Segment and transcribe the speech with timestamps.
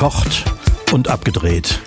[0.00, 0.50] Verkocht
[0.92, 1.78] und abgedreht.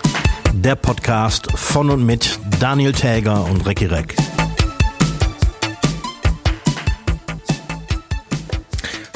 [0.54, 4.16] Der Podcast von und mit Daniel Täger und Recki Reck.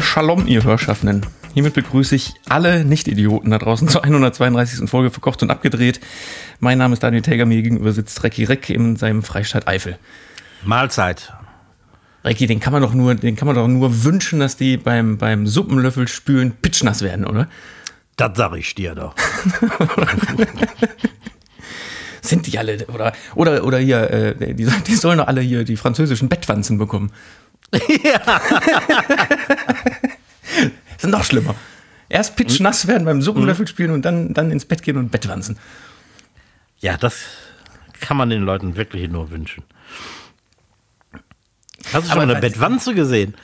[0.02, 1.24] Shalom, ihr Hörschaffenden.
[1.54, 4.90] Hiermit begrüße ich alle Nicht-Idioten da draußen zur 132.
[4.90, 6.00] Folge Verkocht und abgedreht.
[6.60, 10.00] Mein Name ist Daniel Täger, mir gegenüber sitzt Recki Reck in seinem Freistaat Eifel.
[10.66, 11.34] Mahlzeit.
[12.24, 15.20] Recki, den kann man doch nur, den kann man doch nur wünschen, dass die beim,
[15.20, 17.48] beim Suppenlöffel spülen pitschnass werden, oder?
[18.18, 19.16] Das sag ich dir doch.
[22.22, 25.78] Sind die alle, oder, oder, oder hier, äh, die, die sollen doch alle hier die
[25.78, 27.14] französischen Bettwanzen bekommen.
[28.04, 28.42] Ja.
[30.98, 31.56] sind noch schlimmer.
[32.10, 35.60] Erst pitschnass werden beim Suppenlöffel spielen und dann, dann ins Bett gehen und Bettwanzen.
[36.80, 37.26] Ja, das
[38.00, 39.64] kann man den Leuten wirklich nur wünschen.
[41.94, 43.36] Hast du schon Aber mal eine Bettwanze gesehen?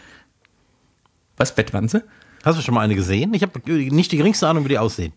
[1.38, 2.04] Was, Bettwanze?
[2.44, 3.34] Hast du schon mal eine gesehen?
[3.34, 5.14] Ich habe nicht die geringste Ahnung, wie die aussehen.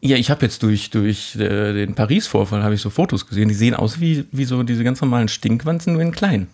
[0.00, 3.54] Ja, ich habe jetzt durch, durch äh, den Paris-Vorfall habe ich so Fotos gesehen, die
[3.54, 6.48] sehen aus wie, wie so diese ganz normalen Stinkwanzen, nur in klein.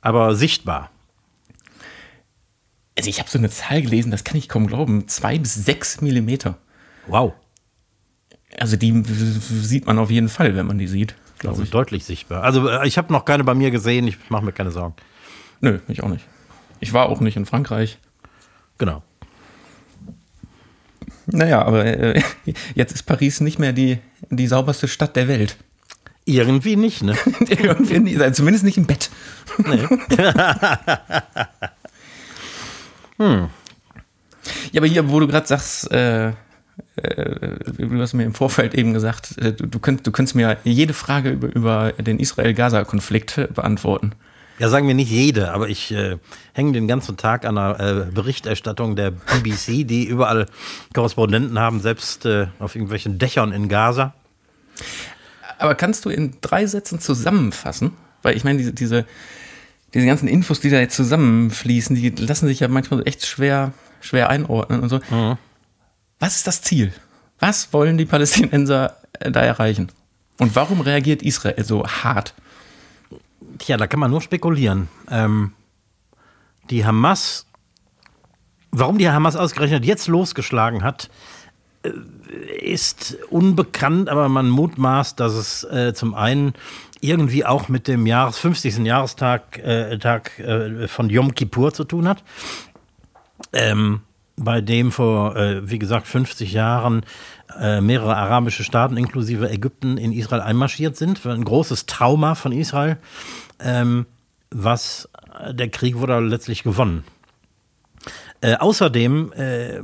[0.00, 0.90] Aber sichtbar.
[2.96, 6.00] Also ich habe so eine Zahl gelesen, das kann ich kaum glauben, zwei bis sechs
[6.00, 6.58] Millimeter.
[7.06, 7.34] Wow.
[8.58, 11.70] Also die sieht man auf jeden Fall, wenn man die sieht, glaube Also ich.
[11.70, 12.42] deutlich sichtbar.
[12.42, 14.06] Also äh, ich habe noch keine bei mir gesehen.
[14.06, 14.94] Ich mache mir keine Sorgen.
[15.60, 16.24] Nö, ich auch nicht.
[16.80, 17.98] Ich war auch nicht in Frankreich.
[18.78, 19.02] Genau.
[21.26, 22.22] Naja, aber äh,
[22.74, 23.98] jetzt ist Paris nicht mehr die,
[24.30, 25.56] die sauberste Stadt der Welt.
[26.26, 27.14] Irgendwie nicht, ne?
[27.48, 29.10] Irgendwie nicht, also zumindest nicht im Bett.
[34.72, 36.32] Ja, aber hier, wo du gerade sagst, äh, äh,
[37.78, 40.92] du hast mir im Vorfeld eben gesagt, äh, du, du, könnt, du könntest mir jede
[40.92, 44.12] Frage über, über den Israel-Gaza-Konflikt äh, beantworten.
[44.58, 46.18] Ja, sagen wir nicht jede, aber ich äh,
[46.52, 50.46] hänge den ganzen Tag an der äh, Berichterstattung der BBC, die überall
[50.94, 54.14] Korrespondenten haben, selbst äh, auf irgendwelchen Dächern in Gaza.
[55.58, 57.92] Aber kannst du in drei Sätzen zusammenfassen?
[58.22, 59.06] Weil ich meine, diese, diese,
[59.92, 64.30] diese ganzen Infos, die da jetzt zusammenfließen, die lassen sich ja manchmal echt schwer, schwer
[64.30, 65.00] einordnen und so.
[66.20, 66.92] Was ist das Ziel?
[67.40, 69.88] Was wollen die Palästinenser äh, da erreichen?
[70.38, 72.34] Und warum reagiert Israel so hart?
[73.58, 74.88] Tja, da kann man nur spekulieren.
[75.10, 75.52] Ähm,
[76.70, 77.46] die Hamas,
[78.70, 81.10] warum die Hamas ausgerechnet jetzt losgeschlagen hat,
[81.82, 81.90] äh,
[82.60, 86.54] ist unbekannt, aber man mutmaßt, dass es äh, zum einen
[87.00, 88.78] irgendwie auch mit dem Jahres 50.
[88.78, 92.22] Jahrestag äh, Tag, äh, von Yom Kippur zu tun hat.
[93.52, 94.00] Ähm,
[94.36, 97.04] bei dem vor, äh, wie gesagt, 50 Jahren
[97.60, 101.24] äh, mehrere arabische Staaten inklusive Ägypten in Israel einmarschiert sind.
[101.24, 102.96] Ein großes Trauma von Israel.
[103.60, 104.06] Ähm,
[104.54, 105.08] was
[105.40, 107.04] äh, der Krieg wurde letztlich gewonnen.
[108.40, 109.80] Äh, außerdem äh,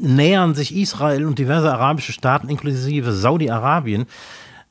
[0.00, 4.06] nähern sich Israel und diverse arabische Staaten inklusive Saudi-Arabien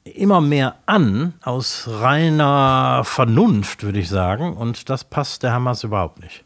[0.04, 4.54] immer mehr an aus reiner Vernunft, würde ich sagen.
[4.54, 6.44] Und das passt der Hamas überhaupt nicht.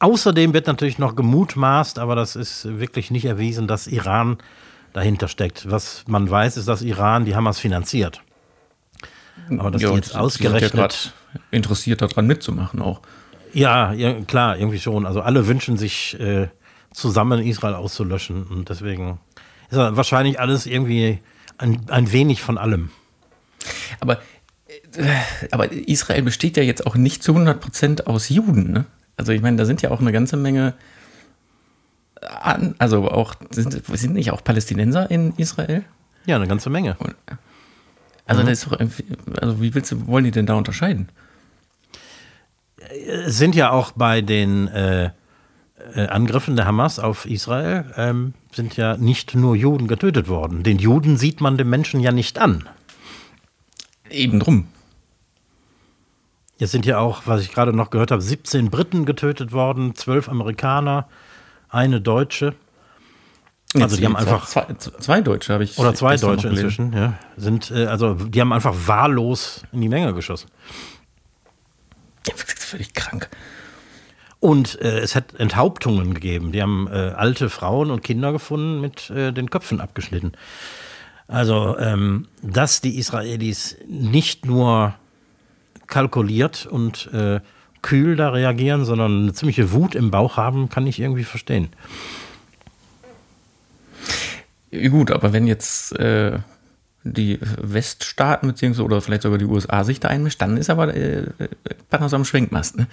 [0.00, 4.36] Außerdem wird natürlich noch gemutmaßt, aber das ist wirklich nicht erwiesen, dass Iran
[4.92, 5.70] dahinter steckt.
[5.70, 8.22] Was man weiß, ist, dass Iran die Hamas finanziert.
[9.58, 10.72] Aber dass Ja, die und jetzt ja ausgerechnet.
[10.72, 11.12] grad
[11.50, 13.00] interessiert daran mitzumachen auch.
[13.52, 15.06] Ja, ja, klar, irgendwie schon.
[15.06, 16.48] Also alle wünschen sich äh,
[16.92, 18.44] zusammen Israel auszulöschen.
[18.44, 19.18] Und deswegen
[19.70, 21.18] ist ja wahrscheinlich alles irgendwie
[21.58, 22.90] ein, ein wenig von allem.
[23.98, 24.18] Aber,
[24.96, 25.04] äh,
[25.50, 28.72] aber Israel besteht ja jetzt auch nicht zu 100% aus Juden.
[28.72, 28.84] Ne?
[29.16, 30.74] Also ich meine, da sind ja auch eine ganze Menge,
[32.20, 35.84] an, also auch, sind, sind nicht auch Palästinenser in Israel?
[36.26, 36.96] Ja, eine ganze Menge.
[38.30, 38.78] Also, das ist doch,
[39.40, 41.08] also wie willst du, wollen die denn da unterscheiden?
[43.08, 45.10] Es sind ja auch bei den äh,
[45.94, 50.62] äh, Angriffen der Hamas auf Israel, ähm, sind ja nicht nur Juden getötet worden.
[50.62, 52.68] Den Juden sieht man dem Menschen ja nicht an.
[54.10, 54.68] Eben drum.
[56.58, 60.28] Jetzt sind ja auch, was ich gerade noch gehört habe, 17 Briten getötet worden, 12
[60.28, 61.08] Amerikaner,
[61.68, 62.54] eine Deutsche.
[63.74, 65.78] Also die haben einfach Zwei, zwei Deutsche habe ich.
[65.78, 67.14] Oder zwei Deutsche inzwischen, ja.
[67.36, 70.50] Sind, äh, also die haben einfach wahllos in die Menge geschossen.
[72.26, 73.30] Ja, das ist völlig krank.
[74.40, 76.50] Und äh, es hat Enthauptungen gegeben.
[76.50, 80.32] Die haben äh, alte Frauen und Kinder gefunden, mit äh, den Köpfen abgeschnitten.
[81.28, 84.94] Also, ähm, dass die Israelis nicht nur
[85.86, 87.40] kalkuliert und äh,
[87.82, 91.68] kühl da reagieren, sondern eine ziemliche Wut im Bauch haben, kann ich irgendwie verstehen.
[94.72, 96.38] Gut, aber wenn jetzt äh,
[97.02, 101.26] die Weststaaten beziehungsweise oder vielleicht sogar die USA sich da einmischt, dann ist aber äh,
[101.88, 102.76] Panas am Schwenkmast.
[102.76, 102.86] Ne?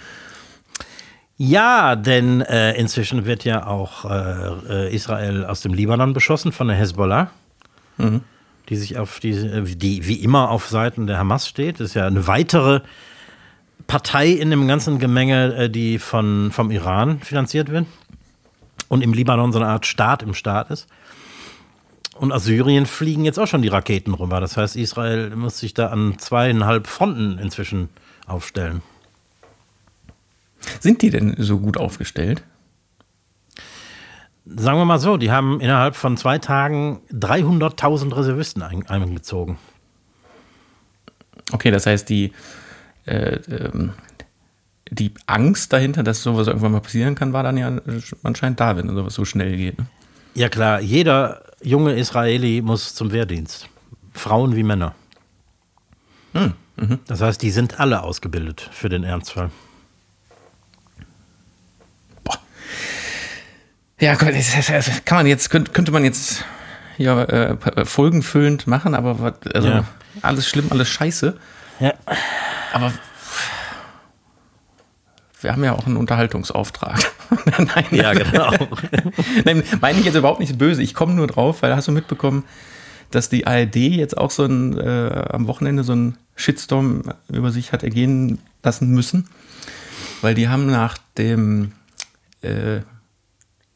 [1.36, 6.76] Ja, denn äh, inzwischen wird ja auch äh, Israel aus dem Libanon beschossen von der
[6.76, 7.30] Hezbollah,
[7.96, 8.22] mhm.
[8.68, 11.78] die sich auf die, die wie immer auf Seiten der Hamas steht.
[11.78, 12.80] Das ist ja eine weitere
[13.86, 17.86] Partei in dem ganzen Gemenge, die von, vom Iran finanziert wird
[18.88, 20.88] und im Libanon so eine Art Staat im Staat ist.
[22.18, 24.40] Und aus Syrien fliegen jetzt auch schon die Raketen rüber.
[24.40, 27.88] Das heißt, Israel muss sich da an zweieinhalb Fronten inzwischen
[28.26, 28.82] aufstellen.
[30.80, 32.42] Sind die denn so gut aufgestellt?
[34.44, 39.58] Sagen wir mal so, die haben innerhalb von zwei Tagen 300.000 Reservisten eingezogen.
[41.52, 42.32] Okay, das heißt, die,
[43.06, 43.92] äh, ähm,
[44.90, 47.78] die Angst dahinter, dass sowas irgendwann mal passieren kann, war dann ja
[48.22, 49.78] anscheinend da, wenn sowas so schnell geht.
[49.78, 49.86] Ne?
[50.34, 53.68] Ja klar, jeder junge Israeli muss zum Wehrdienst.
[54.14, 54.94] Frauen wie Männer.
[56.32, 56.98] Hm, mhm.
[57.06, 59.50] Das heißt, die sind alle ausgebildet für den Ernstfall.
[64.00, 64.32] Ja, kann
[65.08, 66.44] man jetzt, könnte man jetzt
[66.98, 69.84] ja, äh, folgenfüllend machen, aber also, ja.
[70.22, 71.36] alles schlimm, alles scheiße.
[71.80, 71.94] Ja.
[72.72, 72.92] Aber
[75.40, 77.12] wir haben ja auch einen Unterhaltungsauftrag.
[77.58, 78.52] Nein, ja, genau.
[79.44, 80.82] Nein, meine ich jetzt überhaupt nicht böse.
[80.82, 82.44] Ich komme nur drauf, weil hast du mitbekommen,
[83.10, 87.72] dass die ARD jetzt auch so ein, äh, am Wochenende so einen Shitstorm über sich
[87.72, 89.28] hat ergehen lassen müssen.
[90.20, 91.72] Weil die haben nach dem
[92.42, 92.80] äh,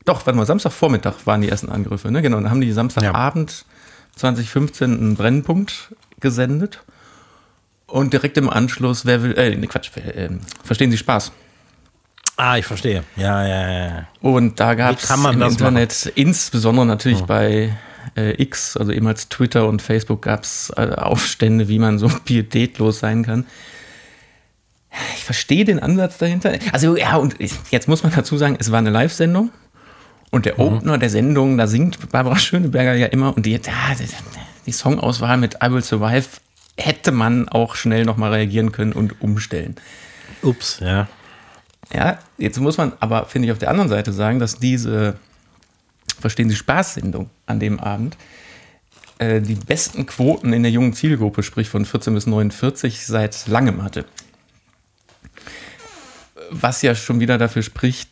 [0.05, 2.23] doch, warte mal, Samstagvormittag waren die ersten Angriffe, ne?
[2.23, 4.19] Genau, dann haben die Samstagabend ja.
[4.19, 6.83] 2015 einen Brennpunkt gesendet.
[7.87, 10.31] Und direkt im Anschluss, wer will, äh, ne Quatsch, äh,
[10.65, 11.33] verstehen Sie Spaß?
[12.45, 13.05] Ah, ich verstehe.
[13.15, 14.09] Ja, ja, ja.
[14.21, 16.13] Und da gab es im Internet, machen?
[16.17, 17.27] insbesondere natürlich hm.
[17.27, 17.77] bei
[18.17, 22.99] äh, X, also ehemals Twitter und Facebook, gab es äh, Aufstände, wie man so pietätlos
[22.99, 23.47] sein kann.
[25.15, 26.55] Ich verstehe den Ansatz dahinter.
[26.73, 27.37] Also ja, und
[27.71, 29.53] jetzt muss man dazu sagen, es war eine Live-Sendung.
[30.33, 30.61] Und der mhm.
[30.79, 33.61] Opener der Sendung, da singt Barbara Schöneberger ja immer und die,
[34.67, 36.27] die Songauswahl mit I Will Survive
[36.77, 39.77] hätte man auch schnell nochmal reagieren können und umstellen.
[40.43, 41.07] Ups, ja.
[41.95, 45.17] Ja, jetzt muss man aber, finde ich, auf der anderen Seite sagen, dass diese
[46.21, 48.17] Verstehen Sie Spaß-Sendung an dem Abend
[49.19, 53.83] äh, die besten Quoten in der jungen Zielgruppe, sprich von 14 bis 49, seit langem
[53.83, 54.05] hatte.
[56.51, 58.09] Was ja schon wieder dafür spricht,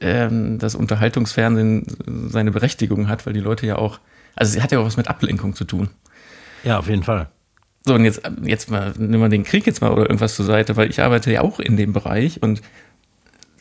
[0.00, 1.86] ähm, das Unterhaltungsfernsehen
[2.28, 4.00] seine Berechtigung hat, weil die Leute ja auch,
[4.34, 5.90] also es hat ja auch was mit Ablenkung zu tun.
[6.64, 7.28] Ja, auf jeden Fall.
[7.84, 10.76] So, und jetzt, jetzt mal, nimm mal den Krieg jetzt mal oder irgendwas zur Seite,
[10.76, 12.62] weil ich arbeite ja auch in dem Bereich und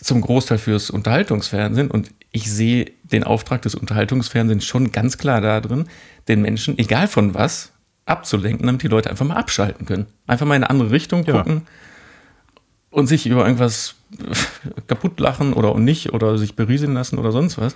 [0.04, 5.60] zum Großteil fürs Unterhaltungsfernsehen und ich sehe den Auftrag des Unterhaltungsfernsehens schon ganz klar da
[5.62, 5.88] drin,
[6.28, 7.72] den Menschen, egal von was,
[8.06, 10.08] abzulenken, damit die Leute einfach mal abschalten können.
[10.28, 12.58] Einfach mal in eine andere Richtung gucken ja.
[12.90, 13.96] und sich über irgendwas
[14.88, 17.76] kaputt lachen oder nicht oder sich berieseln lassen oder sonst was.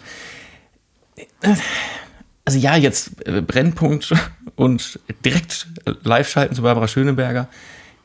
[2.43, 4.13] Also ja, jetzt äh, Brennpunkt
[4.55, 5.67] und direkt
[6.03, 7.47] live schalten zu Barbara Schöneberger.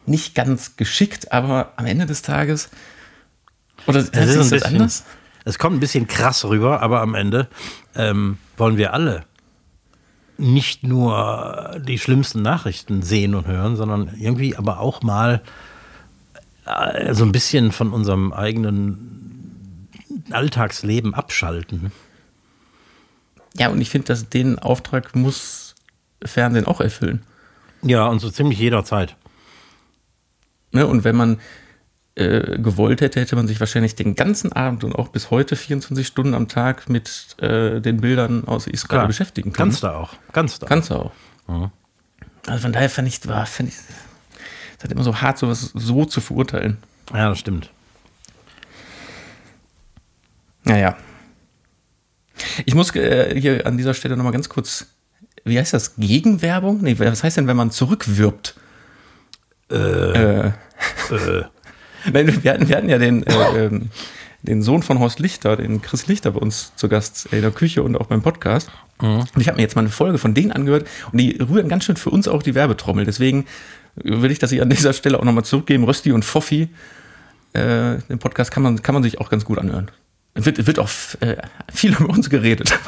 [0.06, 2.70] Nicht ganz geschickt, aber am Ende des Tages.
[3.86, 5.04] Oder das ist ein bisschen, anders?
[5.44, 7.48] Es kommt ein bisschen krass rüber, aber am Ende
[7.94, 9.24] ähm, wollen wir alle
[10.40, 15.42] nicht nur die schlimmsten Nachrichten sehen und hören, sondern irgendwie aber auch mal
[16.64, 19.88] äh, so ein bisschen von unserem eigenen
[20.30, 21.92] Alltagsleben abschalten.
[23.54, 25.75] Ja, und ich finde, dass den Auftrag muss
[26.25, 27.22] Fernsehen auch erfüllen.
[27.82, 29.16] Ja, und so ziemlich jederzeit.
[30.72, 31.40] Ne, und wenn man
[32.17, 36.07] äh, gewollt hätte, hätte man sich wahrscheinlich den ganzen Abend und auch bis heute 24
[36.07, 39.71] Stunden am Tag mit äh, den Bildern aus Israel Klar, beschäftigen können.
[39.71, 40.14] Kannst du auch.
[40.33, 40.67] Kannst du.
[40.67, 41.12] Kannst du auch.
[41.47, 41.71] Mhm.
[42.47, 43.75] Also von daher fand ich, war, fand ich,
[44.79, 46.79] es ist immer so hart, sowas so zu verurteilen.
[47.12, 47.71] Ja, das stimmt.
[50.64, 50.97] Naja.
[52.64, 54.87] Ich muss äh, hier an dieser Stelle nochmal ganz kurz,
[55.45, 55.97] wie heißt das?
[55.97, 56.81] Gegenwerbung?
[56.81, 58.57] Nee, was heißt denn, wenn man zurückwirbt?
[59.71, 59.76] Äh.
[59.76, 60.52] äh.
[61.11, 61.45] äh.
[62.12, 63.90] Nein, wir hatten, wir hatten ja den, äh, ähm,
[64.42, 67.83] den Sohn von Horst Lichter, den Chris Lichter bei uns zu Gast in der Küche
[67.83, 68.71] und auch beim Podcast.
[69.00, 69.21] Mhm.
[69.35, 71.85] Und ich habe mir jetzt mal eine Folge von denen angehört und die rühren ganz
[71.85, 73.04] schön für uns auch die Werbetrommel.
[73.04, 73.47] Deswegen
[73.97, 75.85] will ich das hier an dieser Stelle auch nochmal zurückgeben.
[75.85, 76.69] Rösti und Foffi,
[77.52, 79.90] äh, den Podcast kann man, kann man sich auch ganz gut anhören.
[80.35, 80.88] Wird, wird auch
[81.21, 81.37] äh,
[81.73, 82.73] viel über uns geredet.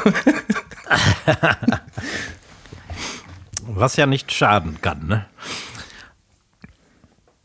[3.67, 5.27] Was ja nicht schaden kann, ne?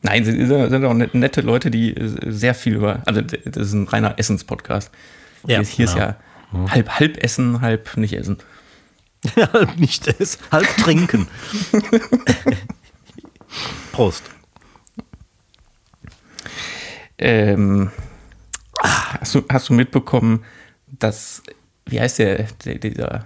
[0.07, 1.95] Nein, sie sind auch nette Leute, die
[2.25, 4.91] sehr viel über, also das ist ein reiner Essenspodcast.
[5.45, 5.91] Ja, hier genau.
[5.91, 6.15] ist ja
[6.51, 6.71] mhm.
[6.71, 8.37] halb, halb essen, halb nicht essen.
[9.35, 11.27] halb nicht essen, halb trinken.
[13.91, 14.23] Prost.
[17.17, 17.91] Ähm,
[18.79, 20.43] Hast du, hast du mitbekommen,
[20.87, 21.41] dass,
[21.85, 23.25] wie heißt der, der dieser,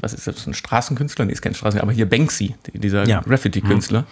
[0.00, 1.24] was ist das, ein Straßenkünstler?
[1.24, 3.20] Nee, ist kein Straßenkünstler, aber hier Banksy, dieser Ja.
[3.20, 4.06] Graffiti-Künstler,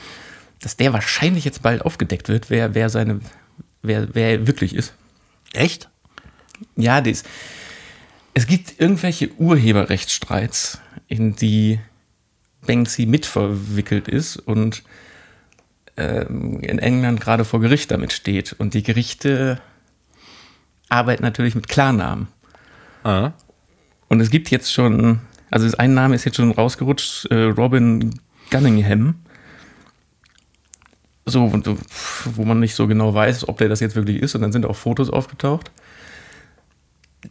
[0.61, 3.21] dass der wahrscheinlich jetzt bald aufgedeckt wird, wer, wer seine,
[3.83, 4.95] wer, wer er wirklich ist.
[5.53, 5.89] Echt?
[6.77, 7.25] Ja, das,
[8.35, 11.81] es gibt irgendwelche Urheberrechtsstreits, in die
[12.67, 14.83] Banksy mitverwickelt ist und
[15.97, 18.53] ähm, in England gerade vor Gericht damit steht.
[18.53, 19.61] Und die Gerichte
[20.89, 22.29] arbeiten natürlich mit Klarnamen.
[23.05, 23.33] Ah.
[24.09, 29.17] Und es gibt jetzt schon, also ein Name ist jetzt schon rausgerutscht, äh, Robin Gunningham.
[31.29, 31.77] So, so,
[32.25, 34.35] wo man nicht so genau weiß, ob der das jetzt wirklich ist.
[34.35, 35.71] Und dann sind auch Fotos aufgetaucht.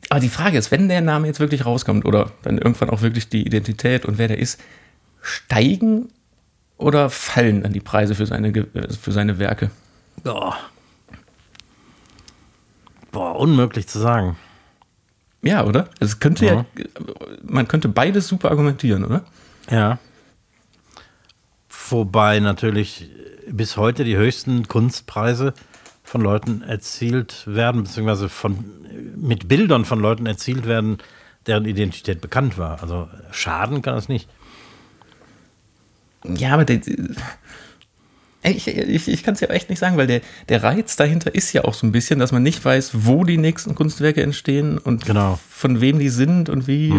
[0.10, 3.30] Aber die Frage ist, wenn der Name jetzt wirklich rauskommt oder dann irgendwann auch wirklich
[3.30, 4.62] die Identität und wer der ist,
[5.22, 6.10] steigen
[6.77, 9.72] oder fallen dann die Preise für seine, äh, für seine Werke?
[10.24, 10.58] Boah.
[13.12, 14.38] Boah, unmöglich zu sagen.
[15.42, 15.89] Ja, oder?
[16.00, 16.66] Es könnte ja,
[17.44, 19.24] man könnte beides super argumentieren, oder?
[19.70, 20.00] Ja.
[21.89, 23.10] Wobei natürlich
[23.51, 25.54] bis heute die höchsten Kunstpreise
[26.04, 28.63] von Leuten erzielt werden, beziehungsweise von,
[29.16, 30.98] mit Bildern von Leuten erzielt werden,
[31.46, 32.82] deren Identität bekannt war.
[32.82, 34.30] Also schaden kann es nicht.
[36.24, 36.82] Ja, aber der,
[38.44, 41.51] ich, ich, ich kann es ja echt nicht sagen, weil der, der Reiz dahinter ist
[41.54, 45.06] ja auch so ein bisschen, dass man nicht weiß, wo die nächsten Kunstwerke entstehen und
[45.06, 45.39] Genau.
[45.50, 46.94] von wem die sind und wie.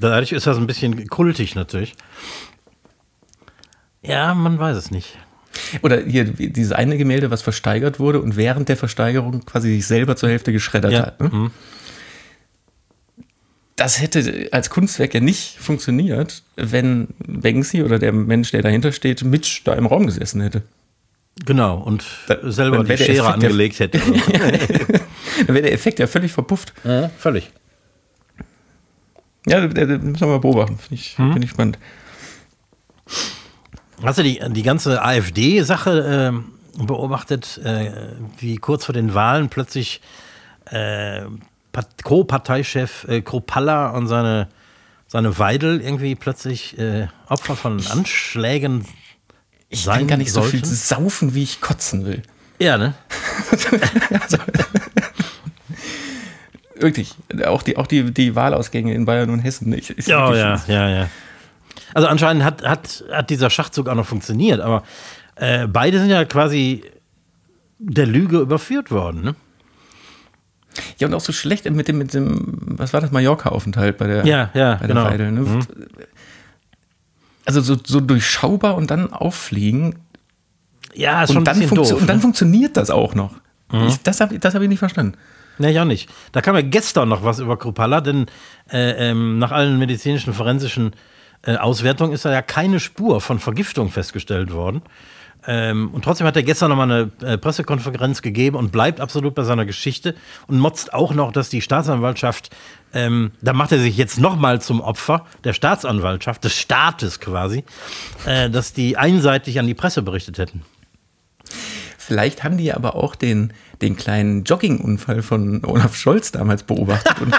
[0.00, 1.94] Dadurch ist das ein bisschen kultig natürlich.
[4.02, 5.18] Ja, man weiß es nicht.
[5.82, 10.16] Oder hier dieses eine Gemälde, was versteigert wurde und während der Versteigerung quasi sich selber
[10.16, 11.06] zur Hälfte geschreddert Ja.
[11.06, 11.20] hat.
[11.20, 11.50] Ne?
[13.76, 19.24] Das hätte als Kunstwerk ja nicht funktioniert, wenn Banksy oder der Mensch, der dahinter steht,
[19.24, 20.62] mit da im Raum gesessen hätte.
[21.44, 22.04] Genau, und
[22.44, 23.98] selber dann die Schere Effekt angelegt hätte.
[25.46, 26.72] Dann wäre der Effekt ja völlig verpufft.
[26.84, 27.50] ja, völlig.
[29.46, 30.78] Ja, das müssen wir mal beobachten.
[30.78, 31.76] Finde ich, find ich spannend.
[34.04, 37.90] Hast du die, die ganze AfD-Sache ähm, beobachtet, äh,
[38.38, 40.00] wie kurz vor den Wahlen plötzlich
[40.66, 41.22] äh,
[42.02, 44.48] Co-Parteichef äh, Kropalla und seine,
[45.06, 48.86] seine Weidel irgendwie plötzlich äh, Opfer von Anschlägen
[49.68, 50.76] Ich sein kann gar nicht so viel sollten?
[50.76, 52.22] saufen, wie ich kotzen will.
[52.58, 52.94] Ja, ne?
[56.76, 57.14] Wirklich.
[57.46, 59.72] Auch die, auch die, die Wahlausgänge in Bayern und Hessen.
[59.72, 61.08] Ich, ist Ja, ja, ja, ja.
[61.94, 64.82] Also anscheinend hat, hat, hat dieser Schachzug auch noch funktioniert, aber
[65.36, 66.84] äh, beide sind ja quasi
[67.78, 69.34] der Lüge überführt worden, ne?
[70.98, 74.26] Ja, und auch so schlecht mit dem, mit dem, was war das, Mallorca-Aufenthalt bei der,
[74.26, 75.04] Ja, ja, bei der genau.
[75.04, 75.60] Weidel, ne?
[77.46, 79.96] Also so, so durchschaubar und dann auffliegen
[80.94, 81.92] Ja, ist und schon dann, ein bisschen doof.
[81.92, 82.22] und dann ne?
[82.22, 83.34] funktioniert das auch noch.
[83.88, 85.16] Ich, das habe das hab ich nicht verstanden.
[85.58, 86.08] Nee, ich auch nicht.
[86.32, 88.26] Da kam ja gestern noch was über Kruppalla, denn
[88.70, 90.94] äh, ähm, nach allen medizinischen, forensischen
[91.46, 94.82] äh, Auswertungen ist da ja keine Spur von Vergiftung festgestellt worden.
[95.46, 99.42] Ähm, und trotzdem hat er gestern nochmal eine äh, Pressekonferenz gegeben und bleibt absolut bei
[99.42, 100.14] seiner Geschichte
[100.46, 102.50] und motzt auch noch, dass die Staatsanwaltschaft,
[102.94, 107.64] ähm, da macht er sich jetzt nochmal zum Opfer der Staatsanwaltschaft, des Staates quasi,
[108.24, 110.62] äh, dass die einseitig an die Presse berichtet hätten.
[111.98, 113.52] Vielleicht haben die aber auch den,
[113.82, 117.34] den kleinen Joggingunfall von Olaf Scholz damals beobachtet und,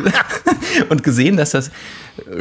[0.90, 1.72] und gesehen, dass das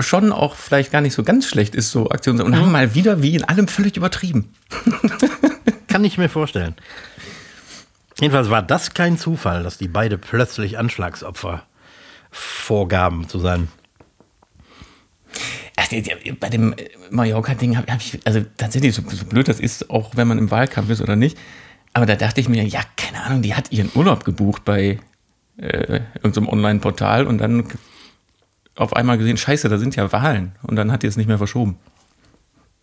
[0.01, 2.41] schon auch vielleicht gar nicht so ganz schlecht ist, so Aktionen.
[2.41, 4.53] Und haben mal wieder wie in allem völlig übertrieben.
[5.89, 6.75] Kann ich mir vorstellen.
[8.21, 11.65] Jedenfalls war das kein Zufall, dass die beide plötzlich Anschlagsopfer
[12.31, 13.69] vorgaben zu sein.
[16.41, 16.75] Bei dem
[17.11, 20.51] Mallorca-Ding habe hab ich, also tatsächlich, so, so blöd das ist, auch wenn man im
[20.51, 21.37] Wahlkampf ist oder nicht,
[21.95, 24.99] aber da dachte ich mir, ja, keine Ahnung, die hat ihren Urlaub gebucht bei
[25.57, 27.69] äh, irgendeinem Online-Portal und dann
[28.75, 30.57] auf einmal gesehen, scheiße, da sind ja Wahlen.
[30.63, 31.79] Und dann hat die es nicht mehr verschoben.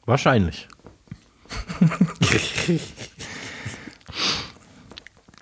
[0.06, 0.70] Wahrscheinlich.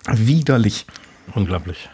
[0.08, 0.86] Widerlich.
[1.34, 1.88] Unglaublich.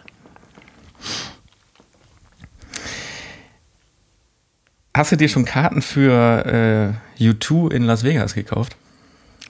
[4.97, 8.77] Hast du dir schon Karten für äh, U2 in Las Vegas gekauft?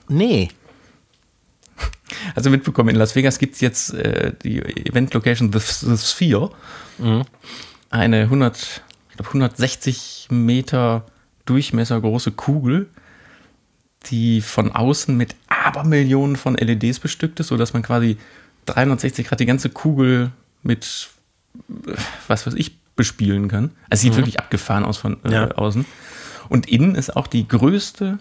[0.09, 0.49] Nee.
[2.35, 6.51] Also mitbekommen, in Las Vegas gibt es jetzt äh, die Event-Location The, The Sphere.
[7.89, 11.05] Eine 100, ich glaub 160 Meter
[11.45, 12.89] Durchmesser große Kugel,
[14.07, 18.17] die von außen mit Abermillionen von LEDs bestückt ist, sodass man quasi
[18.65, 20.31] 360 Grad die ganze Kugel
[20.63, 21.09] mit,
[21.87, 21.93] äh,
[22.27, 23.71] was weiß ich, bespielen kann.
[23.89, 25.51] Also sieht wirklich abgefahren aus von äh, Ja.
[25.51, 25.85] außen.
[26.49, 28.17] Und innen ist auch die größte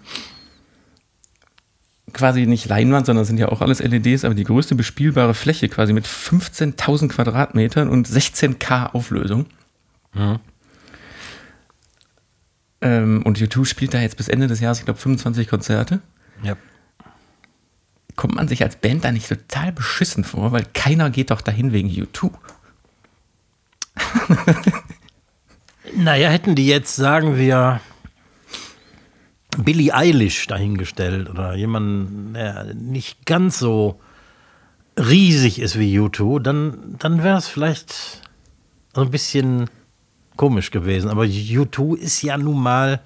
[2.17, 5.93] quasi nicht Leinwand, sondern sind ja auch alles LEDs, aber die größte bespielbare Fläche quasi
[5.93, 9.47] mit 15.000 Quadratmetern und 16K Auflösung.
[10.15, 10.39] Mhm.
[12.81, 16.01] Ähm, und U2 spielt da jetzt bis Ende des Jahres, ich glaube, 25 Konzerte.
[16.43, 16.57] Ja.
[18.17, 21.73] Kommt man sich als Band da nicht total beschissen vor, weil keiner geht doch dahin
[21.73, 22.31] wegen U2.
[25.95, 27.81] Naja, hätten die jetzt, sagen wir,
[29.59, 34.00] Billie Eilish dahingestellt oder jemanden, der nicht ganz so
[34.99, 38.23] riesig ist wie U2, dann, dann wäre es vielleicht
[38.95, 39.69] so ein bisschen
[40.37, 41.11] komisch gewesen.
[41.11, 43.00] Aber U2 ist ja nun mal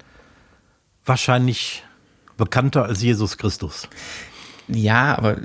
[1.05, 1.83] wahrscheinlich
[2.37, 3.87] bekannter als Jesus Christus.
[4.67, 5.37] Ja, aber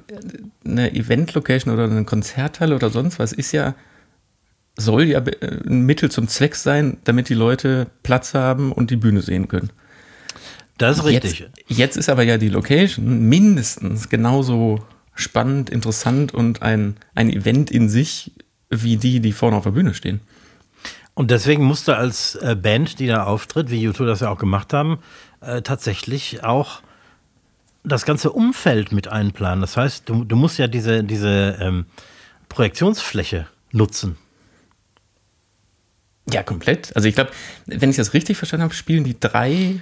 [0.65, 3.75] eine Event-Location oder eine Konzerthalle oder sonst was ist ja,
[4.77, 9.23] soll ja ein Mittel zum Zweck sein, damit die Leute Platz haben und die Bühne
[9.23, 9.71] sehen können.
[10.79, 11.39] Das ist richtig.
[11.41, 17.71] Jetzt, jetzt ist aber ja die Location mindestens genauso spannend, interessant und ein, ein Event
[17.71, 18.33] in sich,
[18.69, 20.21] wie die, die vorne auf der Bühne stehen.
[21.15, 24.75] Und deswegen musste als äh, Band, die da auftritt, wie YouTube das ja auch gemacht
[24.75, 24.99] haben,
[25.41, 26.83] äh, tatsächlich auch
[27.85, 29.63] das ganze Umfeld mit einplanen.
[29.63, 31.87] Das heißt, du, du musst ja diese, diese ähm,
[32.51, 34.17] Projektionsfläche nutzen.
[36.31, 36.95] Ja, komplett.
[36.97, 37.31] Also ich glaube,
[37.67, 39.81] wenn ich das richtig verstanden habe, spielen die drei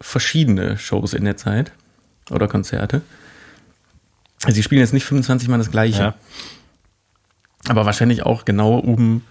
[0.00, 1.72] verschiedene Shows in der Zeit
[2.30, 3.02] oder Konzerte.
[4.44, 5.98] Also sie spielen jetzt nicht 25 Mal das gleiche.
[5.98, 6.14] Ja.
[7.68, 9.22] Aber wahrscheinlich auch genau, um,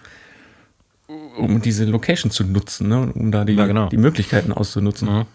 [1.38, 3.12] um diese Location zu nutzen, ne?
[3.14, 3.88] um da die, Ja, genau.
[3.88, 5.08] die Möglichkeiten auszunutzen.
[5.08, 5.26] Mhm.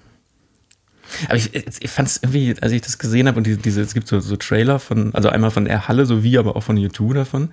[1.26, 3.94] Aber ich, ich fand es irgendwie, als ich das gesehen habe und diese, diese, es
[3.94, 7.14] gibt so, so Trailer von, also einmal von der Halle sowie aber auch von YouTube
[7.14, 7.52] davon,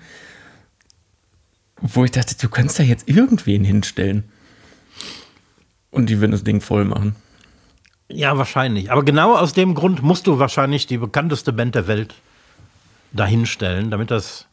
[1.81, 4.25] wo ich dachte, du kannst da jetzt irgendwen hinstellen.
[5.91, 7.17] Und die würden das Ding voll machen.
[8.11, 8.91] Ja, wahrscheinlich.
[8.91, 12.15] Aber genau aus dem Grund musst du wahrscheinlich die bekannteste Band der Welt
[13.13, 14.47] dahinstellen, damit das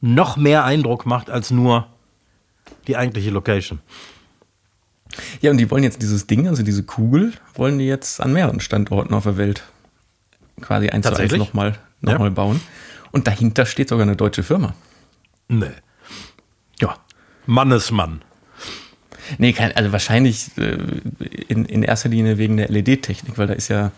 [0.00, 1.86] noch mehr Eindruck macht als nur
[2.86, 3.80] die eigentliche Location.
[5.40, 8.60] Ja, und die wollen jetzt dieses Ding, also diese Kugel, wollen die jetzt an mehreren
[8.60, 9.62] Standorten auf der Welt
[10.60, 12.18] quasi eins zu eins nochmal noch Ja.
[12.18, 12.60] mal bauen.
[13.12, 14.74] Und dahinter steht sogar eine deutsche Firma.
[15.48, 15.70] Nee.
[16.80, 16.96] Ja.
[17.46, 18.22] Mannesmann.
[19.38, 20.76] Nee, kein, also wahrscheinlich äh,
[21.48, 23.90] in, in erster Linie wegen der LED-Technik, weil da ist ja,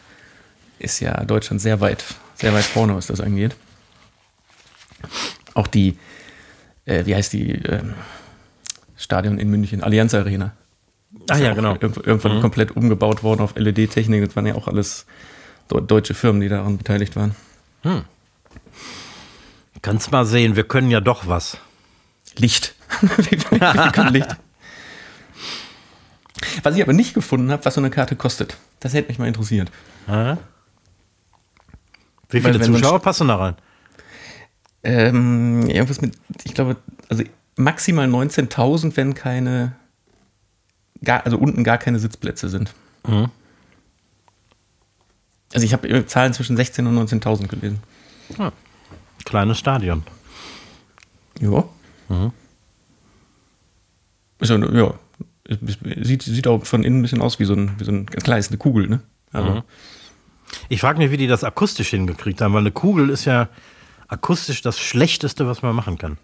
[0.79, 3.57] ist ja Deutschland sehr weit, sehr weit vorne, was das angeht.
[5.55, 5.99] Auch die,
[6.85, 7.95] äh, wie heißt die, ähm,
[8.97, 10.53] Stadion in München, Allianz Arena.
[11.29, 11.73] Ach ja, genau.
[11.75, 14.25] Irgendwann, irgendwann komplett umgebaut worden auf LED-Technik.
[14.25, 15.07] Das waren ja auch alles
[15.69, 17.35] deu- deutsche Firmen, die daran beteiligt waren.
[19.83, 21.59] Kannst mal sehen, wir können ja doch was.
[22.37, 22.75] Licht.
[23.21, 24.29] Wir können Licht.
[26.63, 28.57] Was ich aber nicht gefunden habe, was so eine Karte kostet.
[28.81, 29.71] Das hätte mich mal interessiert.
[32.29, 33.57] Wie Weil viele man Zuschauer passen da rein?
[34.83, 36.77] Ähm, irgendwas mit, ich glaube,
[37.09, 37.25] also
[37.57, 39.75] maximal 19.000, wenn keine,
[41.03, 42.75] gar, also unten gar keine Sitzplätze sind.
[43.07, 43.31] Mhm.
[45.55, 47.79] Also ich habe Zahlen zwischen 16.000 und 19.000 gelesen.
[49.25, 50.05] Kleines Stadion.
[51.41, 51.65] Ja.
[54.39, 54.95] Ist ja, ja.
[56.03, 58.25] Sieht, sieht auch von innen ein bisschen aus wie so ein, wie so ein ganz
[58.25, 59.01] kleines, eine Kugel, ne?
[59.33, 59.63] Also,
[60.69, 63.49] Ich frage mich, wie die das akustisch hingekriegt haben, weil eine Kugel ist ja
[64.09, 66.19] akustisch das Schlechteste, was man machen kann.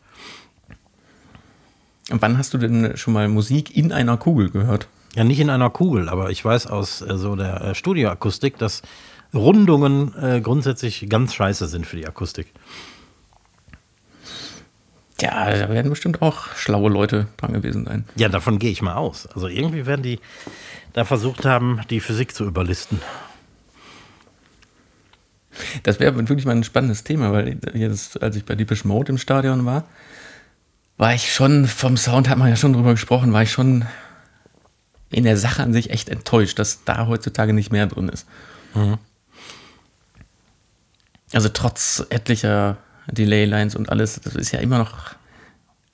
[2.10, 4.88] Und wann hast du denn schon mal Musik in einer Kugel gehört?
[5.14, 8.82] Ja, nicht in einer Kugel, aber ich weiß aus äh, so der äh, Studioakustik, dass
[9.34, 12.52] Rundungen äh, grundsätzlich ganz scheiße sind für die Akustik.
[15.22, 18.04] Ja, da werden bestimmt auch schlaue Leute dran gewesen sein.
[18.16, 19.28] Ja, davon gehe ich mal aus.
[19.28, 20.18] Also irgendwie werden die
[20.94, 23.00] da versucht haben, die Physik zu überlisten.
[25.84, 29.18] Das wäre wirklich mal ein spannendes Thema, weil jetzt, als ich bei Deepish Mode im
[29.18, 29.84] Stadion war,
[30.96, 33.84] war ich schon, vom Sound hat man ja schon drüber gesprochen, war ich schon
[35.10, 38.26] in der Sache an sich echt enttäuscht, dass da heutzutage nicht mehr drin ist.
[41.32, 42.76] Also trotz etlicher
[43.10, 45.10] Delay-Lines und alles, das ist ja immer noch,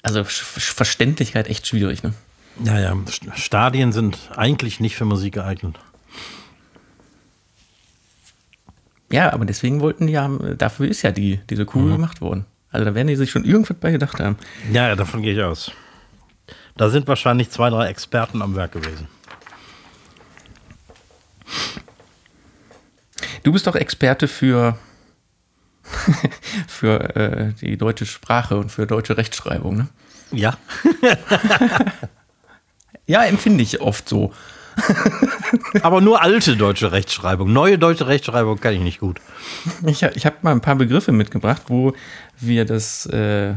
[0.03, 2.12] also Verständlichkeit echt schwierig, ne?
[2.64, 5.79] Ja, ja, St- Stadien sind eigentlich nicht für Musik geeignet.
[9.11, 12.44] Ja, aber deswegen wollten die ja, dafür ist ja die, diese Kugel gemacht worden.
[12.71, 14.37] Also da werden die sich schon irgendwas bei gedacht haben.
[14.73, 15.71] Ja, ja, davon gehe ich aus.
[16.77, 19.09] Da sind wahrscheinlich zwei, drei Experten am Werk gewesen.
[23.42, 24.79] Du bist doch Experte für,
[26.66, 29.88] für äh, die deutsche Sprache und für deutsche Rechtschreibung, ne?
[30.31, 30.57] Ja.
[33.09, 34.33] Ja, empfinde ich oft so.
[35.83, 37.51] Aber nur alte deutsche Rechtschreibung.
[37.51, 39.18] Neue deutsche Rechtschreibung kann ich nicht gut.
[39.87, 41.94] Ich, ich habe mal ein paar Begriffe mitgebracht, wo
[42.38, 43.55] wir das äh,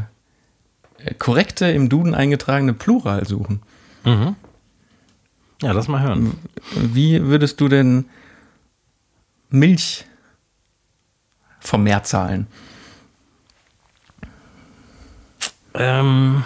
[1.18, 3.60] korrekte im Duden eingetragene Plural suchen.
[4.04, 6.32] Ja, lass mal hören.
[6.74, 8.06] Wie würdest du denn
[9.50, 10.06] Milch
[11.62, 12.46] vom Mehrzahlen?
[15.74, 16.44] Ähm,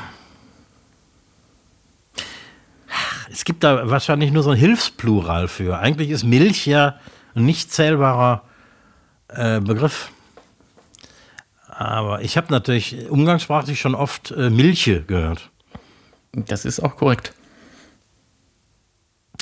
[3.30, 5.78] es gibt da wahrscheinlich nur so ein Hilfsplural für.
[5.78, 6.98] Eigentlich ist Milch ja
[7.34, 8.44] ein nicht zählbarer
[9.28, 10.10] äh, Begriff.
[11.66, 15.50] Aber ich habe natürlich umgangssprachlich schon oft äh, Milche gehört.
[16.32, 17.34] Das ist auch korrekt.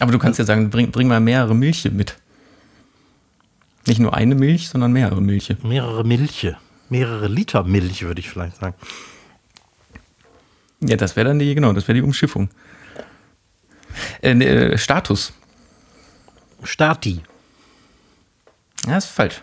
[0.00, 2.16] Aber du kannst ja sagen, bring, bring mal mehrere Milche mit.
[3.86, 5.58] Nicht nur eine Milch, sondern mehrere Milche.
[5.62, 6.56] Mehrere Milche.
[6.88, 8.74] Mehrere Liter Milch, würde ich vielleicht sagen.
[10.80, 12.48] Ja, das wäre dann die, genau, das wäre die Umschiffung.
[14.22, 15.32] Äh, ne, äh, Status.
[16.62, 17.22] Stati.
[18.86, 19.42] Ja, ist falsch.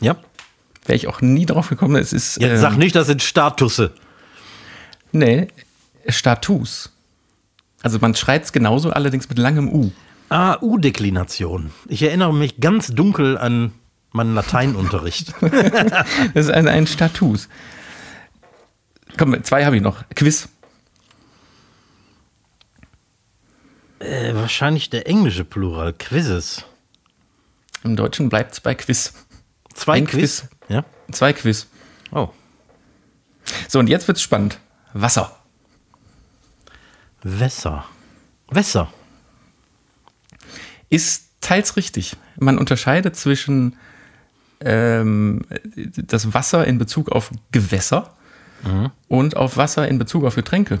[0.00, 0.16] Ja.
[0.84, 1.96] Wäre ich auch nie drauf gekommen.
[1.96, 2.40] Es ist.
[2.40, 3.92] Jetzt ähm, sag nicht, das sind Statusse.
[5.12, 5.48] Nee,
[6.08, 6.92] Status.
[7.82, 9.92] Also man schreibt es genauso, allerdings mit langem U.
[10.28, 11.70] Ah, U-Deklination.
[11.86, 13.72] Ich erinnere mich ganz dunkel an
[14.12, 15.34] meinen Lateinunterricht.
[16.34, 17.48] Das ist ein, ein Status.
[19.16, 20.02] Komm, zwei habe ich noch.
[20.14, 20.48] Quiz.
[24.06, 25.92] äh, wahrscheinlich der englische Plural.
[25.92, 26.64] Quizzes.
[27.84, 29.12] Im Deutschen bleibt es bei Quiz.
[29.74, 30.40] Zwei Ein Quiz.
[30.40, 30.50] Quiz.
[30.68, 30.84] Ja.
[31.12, 31.68] Zwei Quiz.
[32.12, 32.28] Oh.
[33.68, 34.58] So, und jetzt wird's spannend.
[34.92, 35.36] Wasser.
[37.22, 37.84] Wässer.
[38.48, 38.92] Wässer.
[40.88, 42.16] Ist teils richtig.
[42.38, 43.76] Man unterscheidet zwischen
[44.60, 45.42] ähm,
[45.74, 48.14] das Wasser in Bezug auf Gewässer
[49.08, 50.80] und auf Wasser in Bezug auf Getränke.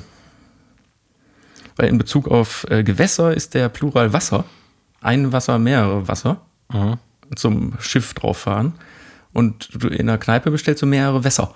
[1.76, 4.44] Weil in Bezug auf äh, Gewässer ist der Plural Wasser.
[5.00, 6.40] Ein Wasser, mehrere Wasser.
[7.34, 8.74] Zum Schiff drauf fahren.
[9.32, 11.54] Und du in der Kneipe bestellst du mehrere Wässer.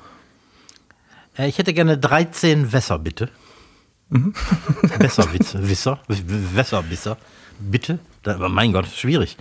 [1.38, 3.30] Äh, ich hätte gerne 13 Wässer, bitte.
[4.98, 5.66] Wässerwitze.
[5.68, 6.00] Wisser.
[6.08, 7.16] Wässerwisser.
[7.60, 7.98] Bitte.
[8.22, 9.36] Da, aber mein Gott, schwierig.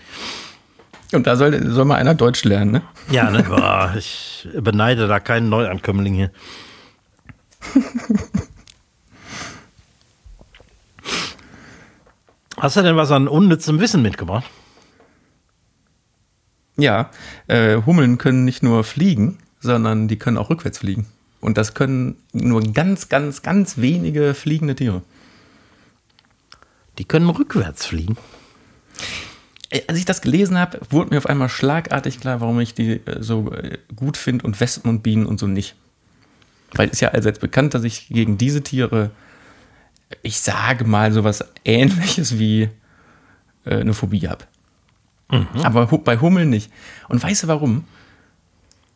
[1.12, 2.82] Und da soll, soll mal einer Deutsch lernen, ne?
[3.10, 3.44] Ja, ne?
[3.48, 6.32] Boah, ich beneide da keinen Neuankömmling hier.
[12.58, 14.50] Hast du denn was an unnützem Wissen mitgebracht?
[16.76, 17.10] Ja,
[17.48, 21.08] äh, Hummeln können nicht nur fliegen, sondern die können auch rückwärts fliegen.
[21.42, 25.02] Und das können nur ganz, ganz, ganz wenige fliegende Tiere.
[27.00, 28.18] Die können rückwärts fliegen.
[29.72, 32.94] Ey, Als ich das gelesen habe, wurde mir auf einmal schlagartig klar, warum ich die
[33.06, 35.76] äh, so äh, gut finde und Wespen und Bienen und so nicht.
[36.74, 39.12] Weil es ist ja allseits bekannt, dass ich gegen diese Tiere,
[40.22, 42.70] ich sage mal, sowas ähnliches wie
[43.66, 44.46] äh, eine Phobie habe.
[45.64, 46.72] Aber hu- bei Hummeln nicht.
[47.08, 47.84] Und weißt du warum?